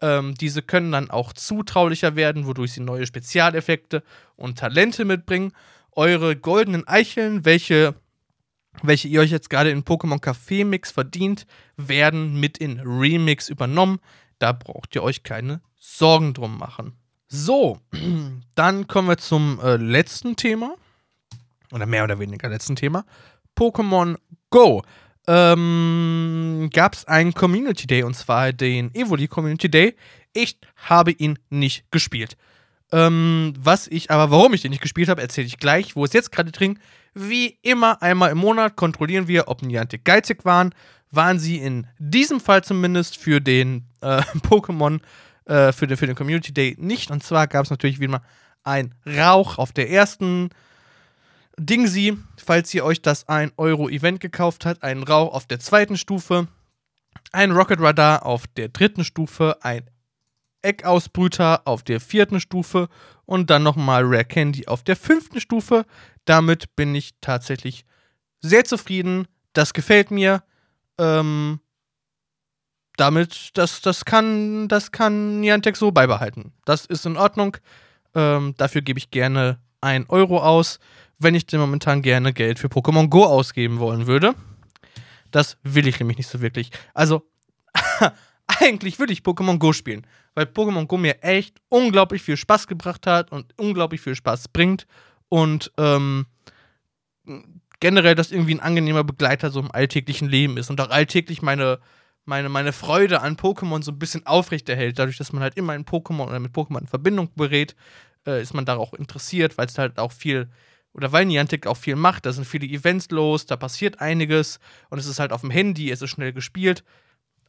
Ähm, 0.00 0.34
diese 0.34 0.62
können 0.62 0.92
dann 0.92 1.10
auch 1.10 1.32
zutraulicher 1.32 2.14
werden, 2.14 2.46
wodurch 2.46 2.72
sie 2.72 2.80
neue 2.80 3.06
Spezialeffekte 3.06 4.02
und 4.36 4.58
Talente 4.58 5.04
mitbringen 5.04 5.52
eure 5.96 6.36
goldenen 6.36 6.86
Eicheln, 6.86 7.44
welche, 7.44 7.94
welche 8.82 9.08
ihr 9.08 9.20
euch 9.20 9.30
jetzt 9.30 9.50
gerade 9.50 9.70
in 9.70 9.84
Pokémon 9.84 10.20
Café 10.20 10.64
Mix 10.64 10.90
verdient, 10.90 11.46
werden 11.76 12.38
mit 12.40 12.58
in 12.58 12.80
Remix 12.80 13.48
übernommen. 13.48 14.00
Da 14.38 14.52
braucht 14.52 14.94
ihr 14.94 15.02
euch 15.02 15.22
keine 15.22 15.60
Sorgen 15.76 16.34
drum 16.34 16.58
machen. 16.58 16.94
So, 17.28 17.78
dann 18.54 18.86
kommen 18.86 19.08
wir 19.08 19.18
zum 19.18 19.60
äh, 19.62 19.76
letzten 19.76 20.36
Thema. 20.36 20.76
Oder 21.72 21.86
mehr 21.86 22.04
oder 22.04 22.18
weniger 22.18 22.48
letzten 22.48 22.76
Thema. 22.76 23.04
Pokémon 23.56 24.16
Go. 24.50 24.82
Ähm, 25.26 26.68
gab 26.72 26.94
es 26.94 27.06
einen 27.06 27.32
Community 27.32 27.86
Day 27.86 28.02
und 28.02 28.14
zwar 28.14 28.52
den 28.52 28.94
Evoli 28.94 29.26
Community 29.26 29.70
Day. 29.70 29.96
Ich 30.32 30.58
habe 30.76 31.12
ihn 31.12 31.38
nicht 31.48 31.90
gespielt. 31.90 32.36
Ähm, 32.94 33.54
was 33.58 33.88
ich, 33.88 34.12
aber 34.12 34.30
warum 34.30 34.54
ich 34.54 34.62
den 34.62 34.70
nicht 34.70 34.80
gespielt 34.80 35.08
habe, 35.08 35.20
erzähle 35.20 35.48
ich 35.48 35.58
gleich. 35.58 35.96
Wo 35.96 36.04
es 36.04 36.12
jetzt 36.12 36.30
gerade 36.30 36.52
drin. 36.52 36.78
Wie 37.12 37.58
immer, 37.62 38.00
einmal 38.02 38.30
im 38.30 38.38
Monat 38.38 38.76
kontrollieren 38.76 39.26
wir, 39.26 39.48
ob 39.48 39.62
Niantic 39.62 40.04
geizig 40.04 40.44
waren. 40.44 40.72
Waren 41.10 41.40
sie 41.40 41.58
in 41.58 41.88
diesem 41.98 42.38
Fall 42.38 42.62
zumindest 42.62 43.16
für 43.16 43.40
den 43.40 43.88
äh, 44.00 44.20
Pokémon, 44.48 45.00
äh, 45.46 45.72
für, 45.72 45.88
den, 45.88 45.96
für 45.96 46.06
den 46.06 46.14
Community 46.14 46.54
Day 46.54 46.76
nicht. 46.78 47.10
Und 47.10 47.24
zwar 47.24 47.48
gab 47.48 47.64
es 47.64 47.70
natürlich 47.70 47.98
wie 47.98 48.04
immer 48.04 48.22
ein 48.62 48.94
Rauch 49.04 49.58
auf 49.58 49.72
der 49.72 49.90
ersten 49.90 50.50
Dingsi, 51.58 52.16
falls 52.36 52.72
ihr 52.74 52.84
euch 52.84 53.02
das 53.02 53.28
1-Euro-Event 53.28 54.20
gekauft 54.20 54.66
habt, 54.66 54.84
ein 54.84 55.02
Rauch 55.02 55.34
auf 55.34 55.46
der 55.46 55.58
zweiten 55.58 55.96
Stufe, 55.96 56.46
ein 57.32 57.50
Rocket 57.50 57.80
Radar 57.80 58.24
auf 58.24 58.46
der 58.46 58.68
dritten 58.68 59.04
Stufe, 59.04 59.58
ein 59.62 59.82
Eckausbrüter 60.64 61.62
auf 61.66 61.82
der 61.82 62.00
vierten 62.00 62.40
Stufe 62.40 62.88
und 63.26 63.50
dann 63.50 63.62
nochmal 63.62 64.02
Rare 64.04 64.24
Candy 64.24 64.66
auf 64.66 64.82
der 64.82 64.96
fünften 64.96 65.40
Stufe. 65.40 65.84
Damit 66.24 66.74
bin 66.76 66.94
ich 66.94 67.12
tatsächlich 67.20 67.84
sehr 68.40 68.64
zufrieden. 68.64 69.28
Das 69.52 69.72
gefällt 69.72 70.10
mir. 70.10 70.42
Ähm, 70.98 71.60
damit, 72.96 73.50
das, 73.54 73.80
das 73.80 74.04
kann, 74.04 74.68
das 74.68 74.92
kann 74.92 75.40
Niantic 75.40 75.76
so 75.76 75.90
beibehalten. 75.90 76.52
Das 76.64 76.86
ist 76.86 77.06
in 77.06 77.16
Ordnung. 77.16 77.56
Ähm, 78.14 78.54
dafür 78.56 78.82
gebe 78.82 78.98
ich 78.98 79.10
gerne 79.10 79.58
1 79.80 80.08
Euro 80.08 80.38
aus, 80.38 80.78
wenn 81.18 81.34
ich 81.34 81.46
denn 81.46 81.60
momentan 81.60 82.02
gerne 82.02 82.32
Geld 82.32 82.58
für 82.58 82.68
Pokémon 82.68 83.08
Go 83.08 83.24
ausgeben 83.24 83.78
wollen 83.80 84.06
würde. 84.06 84.34
Das 85.30 85.58
will 85.62 85.88
ich 85.88 85.98
nämlich 85.98 86.18
nicht 86.18 86.28
so 86.28 86.40
wirklich. 86.40 86.70
Also, 86.94 87.28
eigentlich 88.60 88.98
will 88.98 89.10
ich 89.10 89.20
Pokémon 89.20 89.58
Go 89.58 89.72
spielen, 89.72 90.06
weil 90.34 90.46
Pokémon 90.46 90.86
Go 90.86 90.96
mir 90.96 91.22
echt 91.22 91.60
unglaublich 91.68 92.22
viel 92.22 92.36
Spaß 92.36 92.66
gebracht 92.66 93.06
hat 93.06 93.32
und 93.32 93.52
unglaublich 93.58 94.00
viel 94.00 94.14
Spaß 94.14 94.48
bringt 94.48 94.86
und 95.28 95.72
ähm, 95.78 96.26
generell 97.80 98.14
das 98.14 98.32
irgendwie 98.32 98.54
ein 98.54 98.60
angenehmer 98.60 99.04
Begleiter 99.04 99.50
so 99.50 99.60
im 99.60 99.70
alltäglichen 99.72 100.28
Leben 100.28 100.56
ist 100.56 100.70
und 100.70 100.80
auch 100.80 100.90
alltäglich 100.90 101.42
meine, 101.42 101.78
meine, 102.24 102.48
meine 102.48 102.72
Freude 102.72 103.20
an 103.20 103.36
Pokémon 103.36 103.82
so 103.82 103.92
ein 103.92 103.98
bisschen 103.98 104.26
aufrechterhält, 104.26 104.98
dadurch, 104.98 105.18
dass 105.18 105.32
man 105.32 105.42
halt 105.42 105.56
immer 105.56 105.74
in 105.74 105.84
Pokémon 105.84 106.26
oder 106.26 106.40
mit 106.40 106.52
Pokémon 106.54 106.80
in 106.80 106.86
Verbindung 106.86 107.30
berät, 107.34 107.74
äh, 108.26 108.40
ist 108.40 108.54
man 108.54 108.64
da 108.64 108.76
auch 108.76 108.94
interessiert, 108.94 109.58
weil 109.58 109.66
es 109.66 109.78
halt 109.78 109.98
auch 109.98 110.12
viel 110.12 110.48
oder 110.94 111.10
weil 111.10 111.24
Niantic 111.24 111.66
auch 111.66 111.76
viel 111.76 111.96
macht, 111.96 112.24
da 112.24 112.32
sind 112.32 112.46
viele 112.46 112.66
Events 112.66 113.10
los, 113.10 113.46
da 113.46 113.56
passiert 113.56 114.00
einiges 114.00 114.60
und 114.90 114.98
es 114.98 115.06
ist 115.06 115.18
halt 115.18 115.32
auf 115.32 115.40
dem 115.40 115.50
Handy, 115.50 115.90
es 115.90 116.00
ist 116.02 116.10
schnell 116.10 116.32
gespielt. 116.32 116.84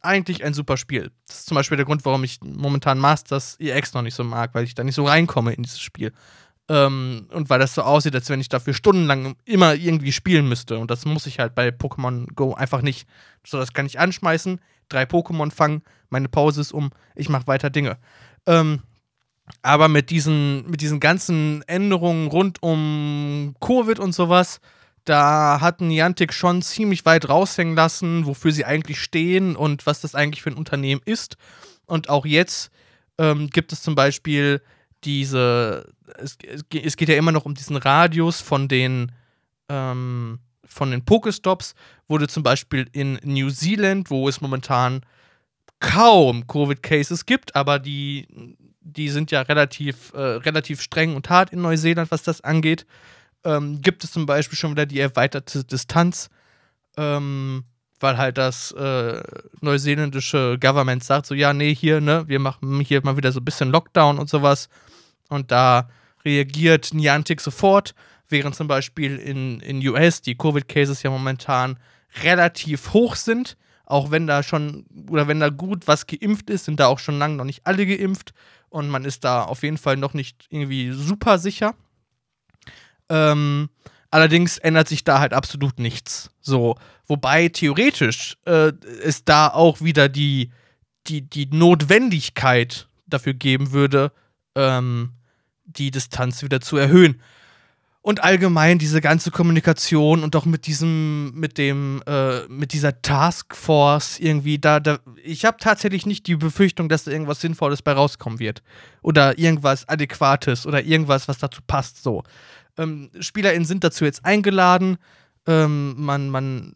Eigentlich 0.06 0.44
ein 0.44 0.54
super 0.54 0.76
Spiel. 0.76 1.10
Das 1.26 1.40
ist 1.40 1.46
zum 1.46 1.56
Beispiel 1.56 1.76
der 1.76 1.84
Grund, 1.84 2.04
warum 2.04 2.24
ich 2.24 2.38
momentan 2.42 2.98
Masters 2.98 3.56
EX 3.58 3.92
noch 3.92 4.02
nicht 4.02 4.14
so 4.14 4.24
mag, 4.24 4.54
weil 4.54 4.64
ich 4.64 4.74
da 4.74 4.84
nicht 4.84 4.94
so 4.94 5.04
reinkomme 5.04 5.52
in 5.52 5.62
dieses 5.62 5.80
Spiel. 5.80 6.12
Ähm, 6.68 7.28
und 7.32 7.50
weil 7.50 7.58
das 7.58 7.74
so 7.74 7.82
aussieht, 7.82 8.14
als 8.14 8.28
wenn 8.28 8.40
ich 8.40 8.48
dafür 8.48 8.74
stundenlang 8.74 9.36
immer 9.44 9.74
irgendwie 9.74 10.12
spielen 10.12 10.48
müsste. 10.48 10.78
Und 10.78 10.90
das 10.90 11.04
muss 11.04 11.26
ich 11.26 11.38
halt 11.38 11.54
bei 11.54 11.68
Pokémon 11.68 12.26
Go 12.34 12.54
einfach 12.54 12.82
nicht. 12.82 13.08
So, 13.44 13.58
das 13.58 13.72
kann 13.72 13.86
ich 13.86 14.00
anschmeißen, 14.00 14.60
drei 14.88 15.04
Pokémon 15.04 15.50
fangen, 15.50 15.82
meine 16.08 16.28
Pause 16.28 16.60
ist 16.60 16.72
um, 16.72 16.90
ich 17.14 17.28
mache 17.28 17.46
weiter 17.46 17.70
Dinge. 17.70 17.98
Ähm, 18.46 18.82
aber 19.62 19.88
mit 19.88 20.10
diesen, 20.10 20.68
mit 20.68 20.80
diesen 20.80 20.98
ganzen 20.98 21.62
Änderungen 21.68 22.28
rund 22.28 22.62
um 22.62 23.54
Covid 23.60 24.00
und 24.00 24.12
sowas, 24.12 24.60
da 25.08 25.60
hat 25.60 25.80
Niantic 25.80 26.32
schon 26.32 26.62
ziemlich 26.62 27.04
weit 27.06 27.28
raushängen 27.28 27.76
lassen, 27.76 28.26
wofür 28.26 28.52
sie 28.52 28.64
eigentlich 28.64 29.00
stehen 29.00 29.56
und 29.56 29.86
was 29.86 30.00
das 30.00 30.14
eigentlich 30.14 30.42
für 30.42 30.50
ein 30.50 30.56
Unternehmen 30.56 31.00
ist. 31.04 31.36
Und 31.86 32.08
auch 32.08 32.26
jetzt 32.26 32.70
ähm, 33.18 33.48
gibt 33.48 33.72
es 33.72 33.82
zum 33.82 33.94
Beispiel 33.94 34.60
diese, 35.04 35.92
es, 36.18 36.36
es, 36.72 36.96
geht 36.96 37.08
ja 37.08 37.16
immer 37.16 37.32
noch 37.32 37.44
um 37.44 37.54
diesen 37.54 37.76
Radius 37.76 38.40
von 38.40 38.68
den, 38.68 39.12
ähm, 39.68 40.40
von 40.64 40.90
den 40.90 41.04
Pokestops, 41.04 41.74
du 42.08 42.26
zum 42.26 42.42
Beispiel 42.42 42.88
in 42.92 43.18
New 43.22 43.50
Zealand, 43.50 44.10
wo 44.10 44.28
es 44.28 44.40
momentan 44.40 45.02
kaum 45.78 46.46
Covid-Cases 46.46 47.26
gibt, 47.26 47.54
aber 47.54 47.78
die, 47.78 48.26
die 48.80 49.08
sind 49.08 49.30
ja 49.30 49.42
relativ, 49.42 50.12
äh, 50.14 50.20
relativ 50.20 50.80
streng 50.80 51.14
und 51.14 51.28
hart 51.30 51.50
in 51.50 51.62
Neuseeland, 51.62 52.10
was 52.10 52.22
das 52.22 52.40
angeht, 52.40 52.86
ähm, 53.46 53.80
gibt 53.80 54.04
es 54.04 54.10
zum 54.10 54.26
Beispiel 54.26 54.58
schon 54.58 54.72
wieder 54.72 54.86
die 54.86 54.98
erweiterte 54.98 55.64
Distanz, 55.64 56.28
ähm, 56.96 57.64
weil 58.00 58.18
halt 58.18 58.36
das 58.36 58.72
äh, 58.72 59.22
neuseeländische 59.60 60.58
Government 60.60 61.02
sagt, 61.04 61.26
so 61.26 61.34
ja, 61.34 61.52
nee, 61.52 61.74
hier, 61.74 62.00
ne, 62.00 62.24
wir 62.26 62.40
machen 62.40 62.80
hier 62.80 63.02
mal 63.04 63.16
wieder 63.16 63.32
so 63.32 63.40
ein 63.40 63.44
bisschen 63.44 63.70
Lockdown 63.70 64.18
und 64.18 64.28
sowas. 64.28 64.68
Und 65.28 65.50
da 65.50 65.88
reagiert 66.24 66.92
Niantic 66.92 67.40
sofort, 67.40 67.94
während 68.28 68.56
zum 68.56 68.66
Beispiel 68.66 69.16
in, 69.16 69.60
in 69.60 69.86
US 69.88 70.20
die 70.20 70.36
Covid-Cases 70.36 71.02
ja 71.02 71.10
momentan 71.10 71.78
relativ 72.22 72.92
hoch 72.92 73.14
sind. 73.14 73.56
Auch 73.86 74.10
wenn 74.10 74.26
da 74.26 74.42
schon, 74.42 74.84
oder 75.08 75.28
wenn 75.28 75.38
da 75.38 75.48
gut 75.48 75.86
was 75.86 76.08
geimpft 76.08 76.50
ist, 76.50 76.64
sind 76.64 76.80
da 76.80 76.88
auch 76.88 76.98
schon 76.98 77.18
lange 77.20 77.36
noch 77.36 77.44
nicht 77.44 77.64
alle 77.64 77.86
geimpft. 77.86 78.34
Und 78.68 78.88
man 78.88 79.04
ist 79.04 79.22
da 79.22 79.44
auf 79.44 79.62
jeden 79.62 79.78
Fall 79.78 79.96
noch 79.96 80.12
nicht 80.12 80.46
irgendwie 80.50 80.90
super 80.90 81.38
sicher. 81.38 81.74
Ähm, 83.08 83.68
allerdings 84.10 84.58
ändert 84.58 84.88
sich 84.88 85.04
da 85.04 85.20
halt 85.20 85.32
absolut 85.32 85.78
nichts. 85.78 86.30
So, 86.40 86.76
wobei 87.06 87.48
theoretisch 87.48 88.36
äh, 88.44 88.72
es 89.02 89.24
da 89.24 89.48
auch 89.48 89.80
wieder 89.80 90.08
die, 90.08 90.50
die, 91.06 91.22
die 91.22 91.46
Notwendigkeit 91.46 92.88
dafür 93.06 93.34
geben 93.34 93.72
würde, 93.72 94.12
ähm, 94.54 95.12
die 95.64 95.90
Distanz 95.90 96.42
wieder 96.42 96.60
zu 96.60 96.76
erhöhen. 96.76 97.20
Und 98.02 98.22
allgemein 98.22 98.78
diese 98.78 99.00
ganze 99.00 99.32
Kommunikation 99.32 100.22
und 100.22 100.36
auch 100.36 100.44
mit 100.44 100.68
diesem, 100.68 101.32
mit 101.34 101.58
dem, 101.58 102.04
äh, 102.06 102.46
mit 102.46 102.72
dieser 102.72 103.02
Taskforce 103.02 104.20
irgendwie, 104.20 104.60
da, 104.60 104.78
da 104.78 105.00
ich 105.24 105.44
habe 105.44 105.56
tatsächlich 105.58 106.06
nicht 106.06 106.28
die 106.28 106.36
Befürchtung, 106.36 106.88
dass 106.88 107.02
da 107.02 107.10
irgendwas 107.10 107.40
Sinnvolles 107.40 107.82
bei 107.82 107.90
rauskommen 107.90 108.38
wird. 108.38 108.62
Oder 109.02 109.40
irgendwas 109.40 109.88
Adäquates 109.88 110.66
oder 110.68 110.84
irgendwas, 110.84 111.26
was 111.26 111.38
dazu 111.38 111.62
passt. 111.66 112.00
So. 112.00 112.22
Ähm, 112.78 113.10
SpielerInnen 113.18 113.64
sind 113.64 113.84
dazu 113.84 114.04
jetzt 114.04 114.24
eingeladen. 114.24 114.98
Ähm, 115.46 115.94
man, 115.96 116.28
man, 116.28 116.74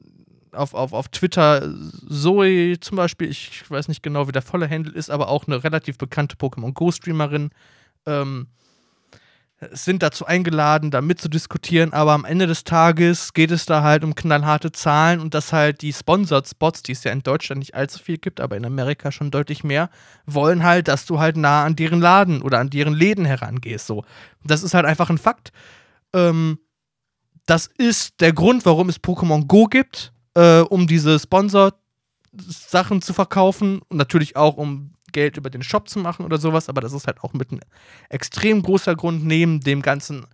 auf, 0.53 0.75
auf, 0.75 0.93
auf 0.93 1.09
Twitter 1.09 1.73
Zoe 2.09 2.79
zum 2.81 2.97
Beispiel, 2.97 3.29
ich 3.29 3.69
weiß 3.71 3.89
nicht 3.89 4.03
genau, 4.03 4.29
wie 4.29 4.33
der 4.33 4.43
volle 4.43 4.69
Handle 4.69 4.93
ist, 4.93 5.11
aber 5.11 5.29
auch 5.29 5.47
eine 5.47 5.63
relativ 5.63 5.99
bekannte 5.99 6.37
Pokémon 6.37 6.73
Go-Streamerin. 6.73 7.51
Ähm, 8.07 8.49
sind 9.73 10.03
dazu 10.03 10.25
eingeladen, 10.25 10.91
da 10.91 11.03
mitzudiskutieren, 11.03 11.93
aber 11.93 12.13
am 12.13 12.25
Ende 12.25 12.47
des 12.47 12.65
Tages 12.65 13.35
geht 13.35 13.51
es 13.51 13.67
da 13.67 13.83
halt 13.83 14.05
um 14.05 14.15
knallharte 14.15 14.73
Zahlen 14.73 15.21
und 15.21 15.35
dass 15.35 15.53
halt 15.53 15.83
die 15.83 15.93
Sponsored 15.93 16.49
Spots, 16.49 16.83
die 16.83 16.93
es 16.93 17.05
ja 17.05 17.13
in 17.13 17.23
Deutschland 17.23 17.59
nicht 17.59 17.75
allzu 17.75 18.03
viel 18.03 18.17
gibt, 18.17 18.41
aber 18.41 18.57
in 18.57 18.65
Amerika 18.65 19.13
schon 19.13 19.31
deutlich 19.31 19.63
mehr, 19.63 19.91
wollen 20.25 20.63
halt, 20.65 20.89
dass 20.89 21.05
du 21.05 21.19
halt 21.19 21.37
nah 21.37 21.65
an 21.65 21.77
deren 21.77 22.01
Laden 22.01 22.41
oder 22.41 22.59
an 22.59 22.71
deren 22.71 22.95
Läden 22.95 23.27
herangehst. 23.27 23.87
So. 23.87 24.05
Das 24.45 24.63
ist 24.63 24.73
halt 24.73 24.87
einfach 24.87 25.11
ein 25.11 25.19
Fakt. 25.19 25.53
Ähm, 26.15 26.59
das 27.47 27.67
ist 27.67 28.21
der 28.21 28.33
Grund, 28.33 28.65
warum 28.67 28.89
es 28.89 29.03
Pokémon 29.03 29.47
Go 29.47 29.67
gibt, 29.67 30.13
äh, 30.35 30.61
um 30.61 30.87
diese 30.87 31.19
Sponsored 31.19 31.75
Sachen 32.33 33.03
zu 33.03 33.13
verkaufen 33.13 33.81
und 33.89 33.97
natürlich 33.97 34.37
auch 34.37 34.57
um 34.57 34.93
Geld 35.13 35.37
über 35.37 35.51
den 35.51 35.63
Shop 35.63 35.89
zu 35.89 35.99
machen 35.99 36.25
oder 36.25 36.39
sowas, 36.39 36.69
aber 36.69 36.81
das 36.81 36.93
ist 36.93 37.07
halt 37.07 37.23
auch 37.23 37.33
mit 37.33 37.51
ein 37.51 37.61
extrem 38.09 38.63
großer 38.63 38.95
Grund 38.95 39.25
neben 39.25 39.61
dem 39.61 39.83
ganzen 39.83 40.27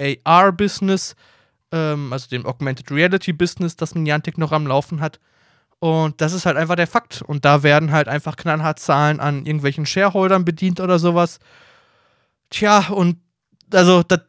AR-Business, 0.00 1.16
ähm, 1.72 2.12
also 2.12 2.28
dem 2.28 2.46
Augmented 2.46 2.90
Reality-Business, 2.90 3.76
das 3.76 3.94
Niantic 3.94 4.38
noch 4.38 4.52
am 4.52 4.66
Laufen 4.66 5.00
hat. 5.00 5.18
Und 5.80 6.20
das 6.20 6.32
ist 6.32 6.44
halt 6.44 6.56
einfach 6.56 6.76
der 6.76 6.86
Fakt. 6.86 7.22
Und 7.22 7.44
da 7.44 7.62
werden 7.62 7.92
halt 7.92 8.08
einfach 8.08 8.36
knallhart 8.36 8.80
Zahlen 8.80 9.20
an 9.20 9.46
irgendwelchen 9.46 9.86
Shareholdern 9.86 10.44
bedient 10.44 10.80
oder 10.80 10.98
sowas. 10.98 11.38
Tja, 12.50 12.88
und 12.88 13.18
also, 13.72 14.02
das 14.02 14.20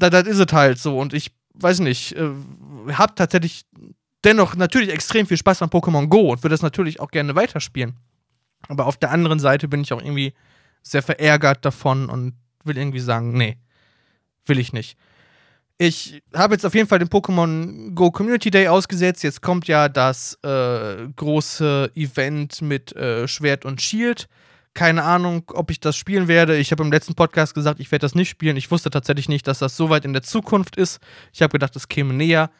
ist 0.00 0.38
es 0.38 0.52
halt 0.52 0.78
so. 0.78 0.98
Und 0.98 1.14
ich 1.14 1.32
weiß 1.54 1.80
nicht, 1.80 2.16
äh, 2.16 2.30
hab 2.92 3.16
tatsächlich 3.16 3.64
dennoch 4.24 4.54
natürlich 4.54 4.90
extrem 4.90 5.26
viel 5.26 5.36
Spaß 5.36 5.62
an 5.62 5.70
Pokémon 5.70 6.08
Go 6.08 6.32
und 6.32 6.42
würde 6.42 6.54
das 6.54 6.62
natürlich 6.62 7.00
auch 7.00 7.10
gerne 7.10 7.34
weiterspielen. 7.34 7.96
Aber 8.68 8.86
auf 8.86 8.96
der 8.96 9.10
anderen 9.10 9.38
Seite 9.38 9.68
bin 9.68 9.80
ich 9.80 9.92
auch 9.92 10.00
irgendwie 10.00 10.34
sehr 10.82 11.02
verärgert 11.02 11.64
davon 11.64 12.08
und 12.08 12.34
will 12.64 12.78
irgendwie 12.78 13.00
sagen, 13.00 13.32
nee, 13.32 13.58
will 14.46 14.58
ich 14.58 14.72
nicht. 14.72 14.96
Ich 15.78 16.22
habe 16.34 16.54
jetzt 16.54 16.64
auf 16.64 16.74
jeden 16.74 16.86
Fall 16.86 17.00
den 17.00 17.08
Pokémon 17.08 17.92
Go 17.94 18.12
Community 18.12 18.50
Day 18.50 18.68
ausgesetzt. 18.68 19.24
Jetzt 19.24 19.42
kommt 19.42 19.66
ja 19.66 19.88
das 19.88 20.38
äh, 20.44 21.08
große 21.16 21.90
Event 21.96 22.62
mit 22.62 22.94
äh, 22.94 23.26
Schwert 23.26 23.64
und 23.64 23.82
Shield. 23.82 24.28
Keine 24.74 25.02
Ahnung, 25.02 25.44
ob 25.52 25.70
ich 25.70 25.80
das 25.80 25.96
spielen 25.96 26.28
werde. 26.28 26.56
Ich 26.56 26.72
habe 26.72 26.82
im 26.82 26.90
letzten 26.90 27.14
Podcast 27.14 27.54
gesagt, 27.54 27.78
ich 27.78 27.92
werde 27.92 28.04
das 28.04 28.14
nicht 28.14 28.30
spielen. 28.30 28.56
Ich 28.56 28.70
wusste 28.70 28.88
tatsächlich 28.90 29.28
nicht, 29.28 29.46
dass 29.46 29.58
das 29.58 29.76
so 29.76 29.90
weit 29.90 30.04
in 30.04 30.14
der 30.14 30.22
Zukunft 30.22 30.76
ist. 30.76 30.98
Ich 31.32 31.42
habe 31.42 31.52
gedacht, 31.52 31.76
das 31.76 31.88
käme 31.88 32.14
näher. 32.14 32.50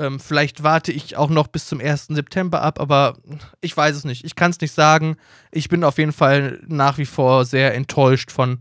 Ähm, 0.00 0.18
vielleicht 0.18 0.62
warte 0.62 0.92
ich 0.92 1.16
auch 1.16 1.30
noch 1.30 1.46
bis 1.46 1.66
zum 1.66 1.78
1. 1.78 2.06
September 2.08 2.62
ab, 2.62 2.80
aber 2.80 3.18
ich 3.60 3.76
weiß 3.76 3.94
es 3.94 4.04
nicht. 4.04 4.24
Ich 4.24 4.34
kann 4.34 4.50
es 4.50 4.60
nicht 4.60 4.72
sagen. 4.72 5.16
Ich 5.52 5.68
bin 5.68 5.84
auf 5.84 5.98
jeden 5.98 6.12
Fall 6.12 6.60
nach 6.66 6.98
wie 6.98 7.06
vor 7.06 7.44
sehr 7.44 7.74
enttäuscht 7.74 8.32
von 8.32 8.58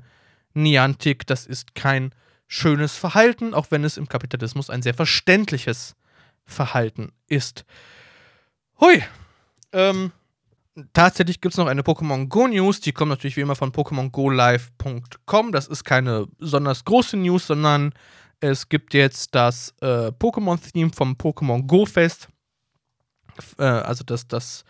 Niantic. 0.54 1.26
Das 1.26 1.45
ist 1.45 1.74
kein 1.76 2.13
schönes 2.48 2.95
Verhalten, 2.95 3.54
auch 3.54 3.67
wenn 3.69 3.84
es 3.84 3.98
im 3.98 4.10
Kapitalismus 4.10 4.69
ein 4.69 4.82
sehr 4.82 4.93
verständliches 4.93 5.95
Verhalten 6.45 7.14
ist. 7.28 7.64
Hui. 8.82 9.03
Ähm, 9.72 10.12
tatsächlich 10.93 11.41
gibt 11.41 11.53
es 11.53 11.57
noch 11.57 11.67
eine 11.67 11.82
Pokémon 11.82 12.27
Go 12.27 12.47
News. 12.47 12.80
Die 12.82 12.91
kommt 12.91 13.09
natürlich 13.09 13.38
wie 13.38 13.41
immer 13.41 13.55
von 13.55 13.71
PokémonGoLive.com. 13.71 15.51
Das 15.51 15.67
ist 15.67 15.84
keine 15.84 16.27
besonders 16.38 16.86
große 16.86 17.17
News, 17.17 17.47
sondern 17.47 17.93
es 18.39 18.69
gibt 18.69 18.93
jetzt 18.93 19.36
das 19.36 19.73
äh, 19.82 20.11
Pokémon-Theme 20.11 20.91
vom 20.93 21.13
Pokémon 21.13 21.65
Go-Fest. 21.65 22.30
Äh, 23.57 23.63
also 23.63 24.03
das, 24.03 24.27
das 24.27 24.63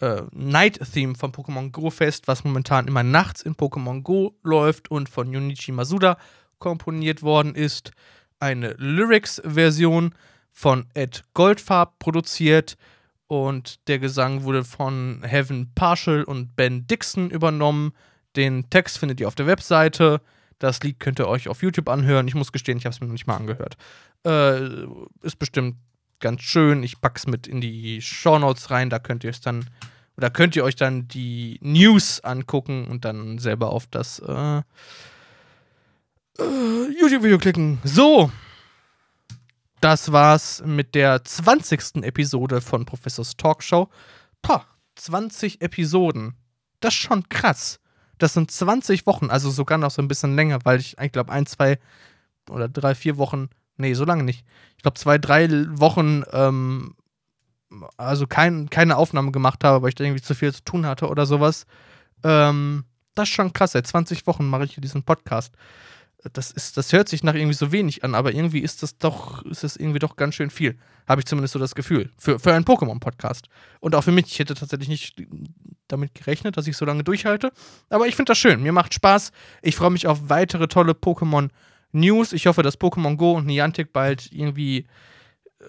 äh, 0.00 0.22
Night-Theme 0.32 1.14
vom 1.14 1.32
Pokémon 1.32 1.70
Go-Fest, 1.70 2.28
was 2.28 2.44
momentan 2.44 2.88
immer 2.88 3.02
nachts 3.02 3.42
in 3.42 3.54
Pokémon 3.54 4.02
Go 4.02 4.34
läuft 4.42 4.90
und 4.90 5.08
von 5.08 5.32
Junichi 5.32 5.72
Masuda 5.72 6.18
komponiert 6.58 7.22
worden 7.22 7.54
ist. 7.54 7.92
Eine 8.38 8.74
Lyrics-Version 8.78 10.14
von 10.52 10.86
Ed 10.94 11.24
Goldfarb 11.34 11.98
produziert 11.98 12.76
und 13.30 13.86
der 13.86 14.00
Gesang 14.00 14.42
wurde 14.42 14.64
von 14.64 15.22
Heaven 15.22 15.72
Partial 15.76 16.24
und 16.24 16.56
Ben 16.56 16.88
Dixon 16.88 17.30
übernommen. 17.30 17.92
Den 18.34 18.68
Text 18.70 18.98
findet 18.98 19.20
ihr 19.20 19.28
auf 19.28 19.36
der 19.36 19.46
Webseite. 19.46 20.20
Das 20.58 20.82
Lied 20.82 20.98
könnt 20.98 21.20
ihr 21.20 21.28
euch 21.28 21.46
auf 21.46 21.62
YouTube 21.62 21.88
anhören. 21.88 22.26
Ich 22.26 22.34
muss 22.34 22.50
gestehen, 22.50 22.78
ich 22.78 22.86
habe 22.86 22.92
es 22.92 23.00
mir 23.00 23.06
noch 23.06 23.12
nicht 23.12 23.28
mal 23.28 23.36
angehört. 23.36 23.76
Äh, 24.26 24.84
ist 25.22 25.38
bestimmt 25.38 25.76
ganz 26.18 26.42
schön. 26.42 26.82
Ich 26.82 27.00
pack's 27.00 27.28
mit 27.28 27.46
in 27.46 27.60
die 27.60 28.02
Shownotes 28.02 28.72
rein. 28.72 28.90
Da 28.90 28.98
könnt 28.98 29.22
ihr 29.22 29.30
es 29.30 29.40
dann 29.40 29.64
oder 30.16 30.28
könnt 30.28 30.56
ihr 30.56 30.64
euch 30.64 30.74
dann 30.74 31.06
die 31.06 31.60
News 31.62 32.18
angucken 32.24 32.88
und 32.88 33.04
dann 33.04 33.38
selber 33.38 33.70
auf 33.70 33.86
das 33.86 34.18
äh, 34.18 34.58
äh, 34.58 34.62
YouTube-Video 37.00 37.38
klicken. 37.38 37.78
So, 37.84 38.32
das 39.80 40.12
war's 40.12 40.62
mit 40.64 40.94
der 40.94 41.24
20. 41.24 42.02
Episode 42.04 42.60
von 42.60 42.84
Professors 42.84 43.36
Talkshow. 43.36 43.88
Pah, 44.42 44.66
20 44.96 45.60
Episoden. 45.62 46.34
Das 46.80 46.94
ist 46.94 47.00
schon 47.00 47.28
krass. 47.28 47.80
Das 48.18 48.34
sind 48.34 48.50
20 48.50 49.06
Wochen, 49.06 49.30
also 49.30 49.50
sogar 49.50 49.78
noch 49.78 49.90
so 49.90 50.02
ein 50.02 50.08
bisschen 50.08 50.36
länger, 50.36 50.58
weil 50.64 50.78
ich, 50.78 50.98
ich 50.98 51.12
glaube, 51.12 51.32
ein, 51.32 51.46
zwei 51.46 51.78
oder 52.50 52.68
drei, 52.68 52.94
vier 52.94 53.16
Wochen, 53.16 53.48
nee, 53.78 53.94
so 53.94 54.04
lange 54.04 54.24
nicht. 54.24 54.44
Ich 54.76 54.82
glaube, 54.82 54.98
zwei, 54.98 55.16
drei 55.16 55.48
Wochen, 55.78 56.24
ähm, 56.32 56.94
also 57.96 58.26
kein, 58.26 58.68
keine 58.68 58.96
Aufnahme 58.96 59.32
gemacht 59.32 59.64
habe, 59.64 59.82
weil 59.82 59.90
ich 59.90 59.94
da 59.94 60.04
irgendwie 60.04 60.22
zu 60.22 60.34
viel 60.34 60.52
zu 60.52 60.64
tun 60.64 60.84
hatte 60.84 61.08
oder 61.08 61.24
sowas. 61.24 61.66
Ähm, 62.22 62.84
das 63.14 63.28
ist 63.28 63.34
schon 63.34 63.52
krass. 63.54 63.72
Seit 63.72 63.86
20 63.86 64.26
Wochen 64.26 64.46
mache 64.46 64.64
ich 64.64 64.74
hier 64.74 64.82
diesen 64.82 65.02
Podcast 65.02 65.54
das 66.32 66.50
ist, 66.50 66.76
das 66.76 66.92
hört 66.92 67.08
sich 67.08 67.22
nach 67.22 67.34
irgendwie 67.34 67.54
so 67.54 67.72
wenig 67.72 68.04
an, 68.04 68.14
aber 68.14 68.32
irgendwie 68.32 68.60
ist 68.60 68.82
das 68.82 68.98
doch, 68.98 69.44
ist 69.46 69.64
das 69.64 69.76
irgendwie 69.76 69.98
doch 69.98 70.16
ganz 70.16 70.34
schön 70.34 70.50
viel. 70.50 70.78
Habe 71.08 71.20
ich 71.20 71.26
zumindest 71.26 71.52
so 71.52 71.58
das 71.58 71.74
Gefühl. 71.74 72.10
Für, 72.18 72.38
für 72.38 72.52
einen 72.52 72.64
Pokémon-Podcast. 72.64 73.48
Und 73.80 73.94
auch 73.94 74.04
für 74.04 74.12
mich. 74.12 74.26
Ich 74.26 74.38
hätte 74.38 74.54
tatsächlich 74.54 74.88
nicht 74.88 75.22
damit 75.88 76.14
gerechnet, 76.14 76.56
dass 76.56 76.66
ich 76.66 76.76
so 76.76 76.84
lange 76.84 77.04
durchhalte. 77.04 77.52
Aber 77.88 78.06
ich 78.06 78.16
finde 78.16 78.30
das 78.30 78.38
schön. 78.38 78.62
Mir 78.62 78.72
macht 78.72 78.94
Spaß. 78.94 79.32
Ich 79.62 79.76
freue 79.76 79.90
mich 79.90 80.06
auf 80.06 80.28
weitere 80.28 80.68
tolle 80.68 80.92
Pokémon-News. 80.92 82.32
Ich 82.32 82.46
hoffe, 82.46 82.62
dass 82.62 82.78
Pokémon 82.78 83.16
Go 83.16 83.32
und 83.32 83.46
Niantic 83.46 83.92
bald 83.92 84.30
irgendwie, 84.30 84.86
äh, 85.60 85.64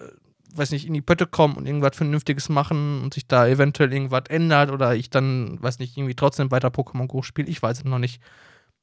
weiß 0.54 0.70
nicht, 0.70 0.86
in 0.86 0.94
die 0.94 1.02
Pötte 1.02 1.26
kommen 1.26 1.56
und 1.56 1.66
irgendwas 1.66 1.96
Vernünftiges 1.96 2.50
machen 2.50 3.02
und 3.02 3.14
sich 3.14 3.26
da 3.26 3.48
eventuell 3.48 3.92
irgendwas 3.92 4.24
ändert 4.28 4.70
oder 4.70 4.94
ich 4.94 5.08
dann, 5.08 5.60
weiß 5.62 5.78
nicht, 5.78 5.96
irgendwie 5.96 6.14
trotzdem 6.14 6.50
weiter 6.50 6.68
Pokémon 6.68 7.06
Go 7.06 7.22
spiele. 7.22 7.48
Ich 7.48 7.62
weiß 7.62 7.78
es 7.78 7.84
noch 7.84 7.98
nicht. 7.98 8.20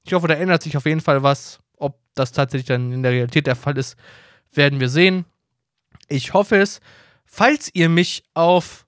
Ich 0.03 0.13
hoffe, 0.13 0.27
da 0.27 0.33
ändert 0.35 0.63
sich 0.63 0.77
auf 0.77 0.85
jeden 0.85 1.01
Fall 1.01 1.23
was. 1.23 1.59
Ob 1.77 1.99
das 2.15 2.31
tatsächlich 2.31 2.67
dann 2.67 2.91
in 2.91 3.03
der 3.03 3.11
Realität 3.11 3.47
der 3.47 3.55
Fall 3.55 3.77
ist, 3.77 3.95
werden 4.51 4.79
wir 4.79 4.89
sehen. 4.89 5.25
Ich 6.07 6.33
hoffe 6.33 6.57
es. 6.57 6.79
Falls 7.25 7.69
ihr 7.73 7.89
mich 7.89 8.23
auf 8.33 8.85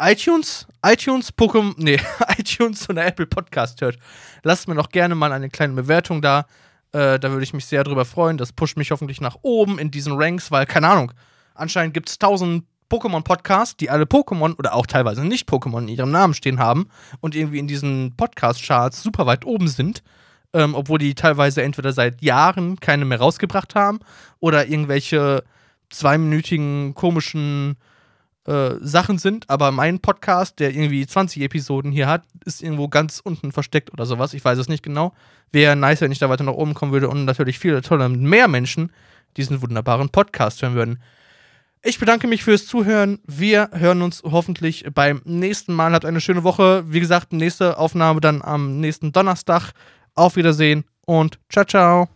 iTunes, 0.00 0.66
iTunes, 0.84 1.32
Pokémon, 1.32 1.74
nee, 1.78 2.00
iTunes 2.36 2.88
oder 2.90 3.06
Apple 3.06 3.26
Podcast 3.26 3.80
hört, 3.80 3.98
lasst 4.42 4.68
mir 4.68 4.74
doch 4.74 4.90
gerne 4.90 5.14
mal 5.14 5.32
eine 5.32 5.48
kleine 5.48 5.74
Bewertung 5.74 6.20
da. 6.20 6.46
Äh, 6.92 7.18
da 7.18 7.30
würde 7.30 7.44
ich 7.44 7.54
mich 7.54 7.66
sehr 7.66 7.84
drüber 7.84 8.04
freuen. 8.04 8.38
Das 8.38 8.52
pusht 8.52 8.76
mich 8.76 8.90
hoffentlich 8.90 9.20
nach 9.20 9.36
oben 9.42 9.78
in 9.78 9.90
diesen 9.90 10.14
Ranks, 10.14 10.50
weil, 10.50 10.66
keine 10.66 10.88
Ahnung, 10.88 11.12
anscheinend 11.54 11.94
gibt 11.94 12.08
es 12.08 12.18
tausend 12.18 12.64
Pokémon-Podcasts, 12.88 13.76
die 13.76 13.90
alle 13.90 14.04
Pokémon 14.04 14.56
oder 14.58 14.74
auch 14.74 14.86
teilweise 14.86 15.24
nicht 15.24 15.48
Pokémon 15.48 15.82
in 15.82 15.88
ihrem 15.88 16.10
Namen 16.10 16.34
stehen 16.34 16.58
haben 16.58 16.88
und 17.20 17.34
irgendwie 17.34 17.58
in 17.58 17.66
diesen 17.66 18.16
Podcast-Charts 18.16 19.02
super 19.02 19.26
weit 19.26 19.44
oben 19.44 19.68
sind, 19.68 20.02
ähm, 20.52 20.74
obwohl 20.74 20.98
die 20.98 21.14
teilweise 21.14 21.62
entweder 21.62 21.92
seit 21.92 22.22
Jahren 22.22 22.78
keine 22.80 23.04
mehr 23.04 23.18
rausgebracht 23.18 23.74
haben 23.74 24.00
oder 24.40 24.68
irgendwelche 24.68 25.44
zweiminütigen 25.90 26.94
komischen 26.94 27.76
äh, 28.46 28.74
Sachen 28.80 29.18
sind. 29.18 29.50
Aber 29.50 29.72
mein 29.72 30.00
Podcast, 30.00 30.60
der 30.60 30.70
irgendwie 30.70 31.06
20 31.06 31.42
Episoden 31.42 31.90
hier 31.90 32.06
hat, 32.06 32.22
ist 32.44 32.62
irgendwo 32.62 32.88
ganz 32.88 33.20
unten 33.22 33.52
versteckt 33.52 33.92
oder 33.92 34.06
sowas. 34.06 34.34
Ich 34.34 34.44
weiß 34.44 34.58
es 34.58 34.68
nicht 34.68 34.82
genau. 34.82 35.12
Wäre 35.52 35.76
nice, 35.76 36.00
wenn 36.00 36.12
ich 36.12 36.18
da 36.18 36.28
weiter 36.28 36.44
nach 36.44 36.52
oben 36.52 36.74
kommen 36.74 36.92
würde 36.92 37.08
und 37.08 37.24
natürlich 37.24 37.58
viele 37.58 37.82
tolle, 37.82 38.08
mehr 38.08 38.48
Menschen 38.48 38.92
diesen 39.36 39.62
wunderbaren 39.62 40.10
Podcast 40.10 40.62
hören 40.62 40.74
würden. 40.74 41.02
Ich 41.88 42.00
bedanke 42.00 42.26
mich 42.26 42.42
fürs 42.42 42.66
Zuhören. 42.66 43.20
Wir 43.28 43.70
hören 43.72 44.02
uns 44.02 44.24
hoffentlich 44.24 44.86
beim 44.92 45.22
nächsten 45.24 45.72
Mal. 45.72 45.92
Habt 45.92 46.04
eine 46.04 46.20
schöne 46.20 46.42
Woche. 46.42 46.82
Wie 46.88 46.98
gesagt, 46.98 47.32
nächste 47.32 47.78
Aufnahme 47.78 48.20
dann 48.20 48.42
am 48.42 48.80
nächsten 48.80 49.12
Donnerstag. 49.12 49.70
Auf 50.16 50.34
Wiedersehen 50.34 50.82
und 51.06 51.38
ciao, 51.48 51.64
ciao. 51.64 52.15